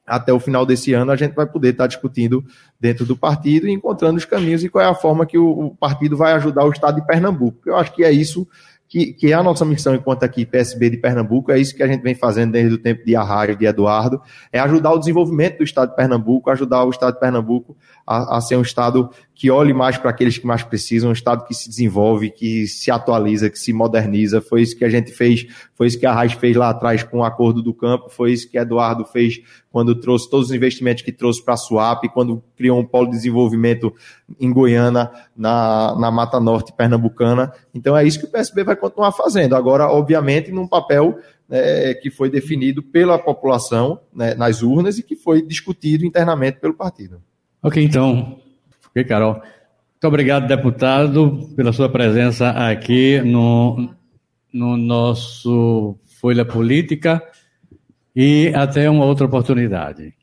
até 0.06 0.34
o 0.34 0.40
final 0.40 0.66
desse 0.66 0.94
ano 0.94 1.12
a 1.12 1.16
gente 1.16 1.34
vai 1.34 1.46
poder 1.46 1.70
estar 1.70 1.88
discutindo 1.88 2.44
dentro 2.80 3.06
do 3.06 3.16
partido 3.16 3.68
e 3.68 3.72
encontrando 3.72 4.18
os 4.18 4.26
caminhos 4.26 4.64
e 4.64 4.70
qual 4.70 4.84
é 4.84 4.88
a 4.90 4.96
forma 4.96 5.26
que 5.26 5.38
o, 5.38 5.68
o 5.68 5.76
partido 5.76 6.18
vai 6.18 6.34
ajudar 6.34 6.66
o 6.66 6.72
estado 6.72 7.00
de 7.00 7.08
Pernambuco. 7.08 7.62
Eu 7.66 7.78
acho 7.78 7.94
que 7.94 8.04
é 8.04 8.12
isso 8.12 8.48
que, 8.94 9.12
que 9.12 9.32
é 9.32 9.34
a 9.34 9.42
nossa 9.42 9.66
missão 9.66 9.96
enquanto 9.96 10.22
aqui 10.22 10.46
PSB 10.46 10.92
de 10.92 10.98
Pernambuco, 10.98 11.52
é 11.52 11.58
isso 11.58 11.76
que 11.76 11.82
a 11.82 11.88
gente 11.88 12.04
vem 12.04 12.14
fazendo 12.14 12.52
desde 12.52 12.76
o 12.76 12.78
tempo 12.78 13.04
de 13.04 13.16
Arraio, 13.16 13.56
de 13.56 13.66
Eduardo, 13.66 14.22
é 14.52 14.60
ajudar 14.60 14.94
o 14.94 15.00
desenvolvimento 15.00 15.58
do 15.58 15.64
estado 15.64 15.90
de 15.90 15.96
Pernambuco, 15.96 16.52
ajudar 16.52 16.86
o 16.86 16.92
estado 16.92 17.16
de 17.16 17.20
Pernambuco 17.20 17.76
a, 18.06 18.38
a 18.38 18.42
ser 18.42 18.56
um 18.56 18.62
estado 18.62 19.10
que 19.34 19.50
olhe 19.50 19.74
mais 19.74 19.98
para 19.98 20.12
aqueles 20.12 20.38
que 20.38 20.46
mais 20.46 20.62
precisam, 20.62 21.10
um 21.10 21.14
estado 21.14 21.44
que 21.46 21.56
se 21.56 21.68
desenvolve, 21.68 22.30
que 22.30 22.68
se 22.68 22.92
atualiza, 22.92 23.50
que 23.50 23.58
se 23.58 23.74
moderniza. 23.74 24.40
Foi 24.42 24.62
isso 24.62 24.78
que 24.78 24.86
a 24.86 24.90
gente 24.90 25.12
fez, 25.12 25.48
foi 25.74 25.88
isso 25.88 26.00
que 26.00 26.06
a 26.06 26.14
Raiz 26.14 26.34
fez 26.34 26.56
lá 26.56 26.70
atrás 26.70 27.02
com 27.02 27.18
o 27.18 27.24
acordo 27.24 27.64
do 27.64 27.74
campo, 27.74 28.10
foi 28.10 28.32
isso 28.32 28.48
que 28.48 28.60
Eduardo 28.60 29.06
fez 29.06 29.42
quando 29.72 29.96
trouxe 29.96 30.30
todos 30.30 30.50
os 30.50 30.54
investimentos 30.54 31.02
que 31.02 31.12
trouxe 31.12 31.44
para 31.44 31.56
a 31.56 31.58
SUAP, 31.58 32.08
quando 32.14 32.44
criou 32.56 32.80
um 32.80 32.86
polo 32.86 33.08
de 33.08 33.14
desenvolvimento 33.14 33.92
em 34.40 34.54
Goiânia, 34.54 35.10
na, 35.36 35.96
na 36.00 36.12
Mata 36.12 36.40
Norte 36.40 36.72
pernambucana. 36.72 37.52
Então 37.74 37.98
é 37.98 38.06
isso 38.06 38.20
que 38.20 38.26
o 38.26 38.30
PSB 38.30 38.64
vai 38.64 38.76
continuar 38.84 39.14
fazendo. 39.14 39.56
Agora, 39.56 39.88
obviamente, 39.88 40.52
num 40.52 40.68
papel 40.68 41.18
né, 41.48 41.94
que 41.94 42.12
foi 42.12 42.30
definido 42.30 42.84
pela 42.84 43.18
população 43.18 44.02
né, 44.14 44.36
nas 44.36 44.62
urnas 44.62 44.98
e 44.98 45.04
que 45.04 45.16
foi 45.16 45.42
discutido 45.42 46.06
internamente 46.06 46.60
pelo 46.60 46.74
partido. 46.74 47.22
Ok, 47.62 47.82
então. 47.82 48.40
Ok, 48.90 49.06
Carol. 49.06 49.36
Muito 49.36 50.08
obrigado, 50.08 50.48
deputado, 50.48 51.50
pela 51.56 51.72
sua 51.72 51.88
presença 51.88 52.50
aqui 52.50 53.22
no, 53.22 53.90
no 54.54 54.76
nosso 54.76 55.98
Folha 56.20 56.44
Política 56.44 57.24
e 58.14 58.52
até 58.54 58.90
uma 58.90 59.06
outra 59.06 59.26
oportunidade. 59.26 60.14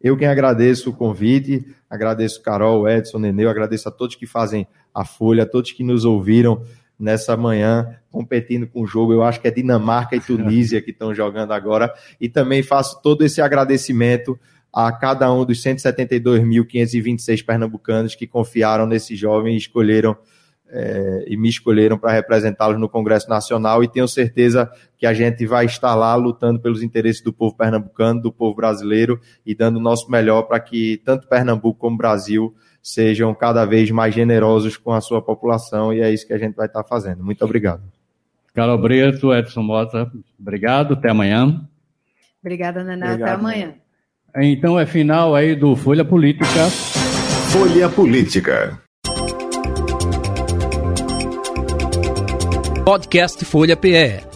Eu 0.00 0.16
quem 0.16 0.26
agradeço 0.28 0.88
o 0.88 0.96
convite, 0.96 1.66
agradeço 1.90 2.42
Carol, 2.42 2.88
Edson, 2.88 3.18
Neneu, 3.18 3.50
agradeço 3.50 3.88
a 3.88 3.92
todos 3.92 4.16
que 4.16 4.26
fazem 4.26 4.66
a 4.94 5.04
Folha, 5.04 5.42
a 5.42 5.46
todos 5.46 5.72
que 5.72 5.84
nos 5.84 6.06
ouviram 6.06 6.62
nessa 6.98 7.36
manhã 7.36 7.98
competindo 8.10 8.66
com 8.66 8.82
o 8.82 8.86
jogo. 8.86 9.12
Eu 9.12 9.22
acho 9.22 9.40
que 9.40 9.48
é 9.48 9.50
Dinamarca 9.50 10.16
e 10.16 10.20
Tunísia 10.20 10.80
que 10.80 10.90
estão 10.90 11.14
jogando 11.14 11.52
agora. 11.52 11.92
E 12.20 12.28
também 12.28 12.62
faço 12.62 13.00
todo 13.02 13.22
esse 13.22 13.40
agradecimento 13.40 14.38
a 14.72 14.92
cada 14.92 15.32
um 15.32 15.44
dos 15.44 15.62
172.526 15.62 17.44
pernambucanos 17.44 18.14
que 18.14 18.26
confiaram 18.26 18.86
nesse 18.86 19.16
jovem 19.16 19.54
e 19.54 19.58
escolheram 19.58 20.16
é, 20.68 21.24
e 21.28 21.36
me 21.36 21.48
escolheram 21.48 21.96
para 21.96 22.12
representá-los 22.12 22.78
no 22.78 22.88
Congresso 22.88 23.28
Nacional 23.28 23.84
e 23.84 23.88
tenho 23.88 24.08
certeza 24.08 24.70
que 24.98 25.06
a 25.06 25.14
gente 25.14 25.46
vai 25.46 25.64
estar 25.64 25.94
lá 25.94 26.14
lutando 26.16 26.60
pelos 26.60 26.82
interesses 26.82 27.22
do 27.22 27.32
povo 27.32 27.56
pernambucano, 27.56 28.20
do 28.20 28.32
povo 28.32 28.54
brasileiro 28.54 29.20
e 29.44 29.54
dando 29.54 29.76
o 29.76 29.80
nosso 29.80 30.10
melhor 30.10 30.42
para 30.42 30.58
que 30.58 31.00
tanto 31.04 31.28
Pernambuco 31.28 31.78
como 31.78 31.96
Brasil 31.96 32.54
sejam 32.86 33.34
cada 33.34 33.64
vez 33.64 33.90
mais 33.90 34.14
generosos 34.14 34.76
com 34.76 34.92
a 34.92 35.00
sua 35.00 35.20
população 35.20 35.92
e 35.92 36.00
é 36.00 36.12
isso 36.12 36.24
que 36.24 36.32
a 36.32 36.38
gente 36.38 36.54
vai 36.54 36.66
estar 36.66 36.84
fazendo. 36.84 37.24
Muito 37.24 37.44
obrigado. 37.44 37.82
Carol 38.54 38.78
Brito, 38.78 39.34
Edson 39.34 39.62
Mota, 39.62 40.08
obrigado, 40.38 40.94
até 40.94 41.10
amanhã. 41.10 41.68
Obrigada, 42.40 42.84
Naná, 42.84 43.14
até 43.14 43.30
amanhã. 43.30 43.74
Então 44.36 44.78
é 44.78 44.86
final 44.86 45.34
aí 45.34 45.56
do 45.56 45.74
Folha 45.74 46.04
Política. 46.04 46.70
Folha 47.50 47.88
Política. 47.88 48.80
Podcast 52.84 53.44
Folha 53.44 53.76
PE. 53.76 54.35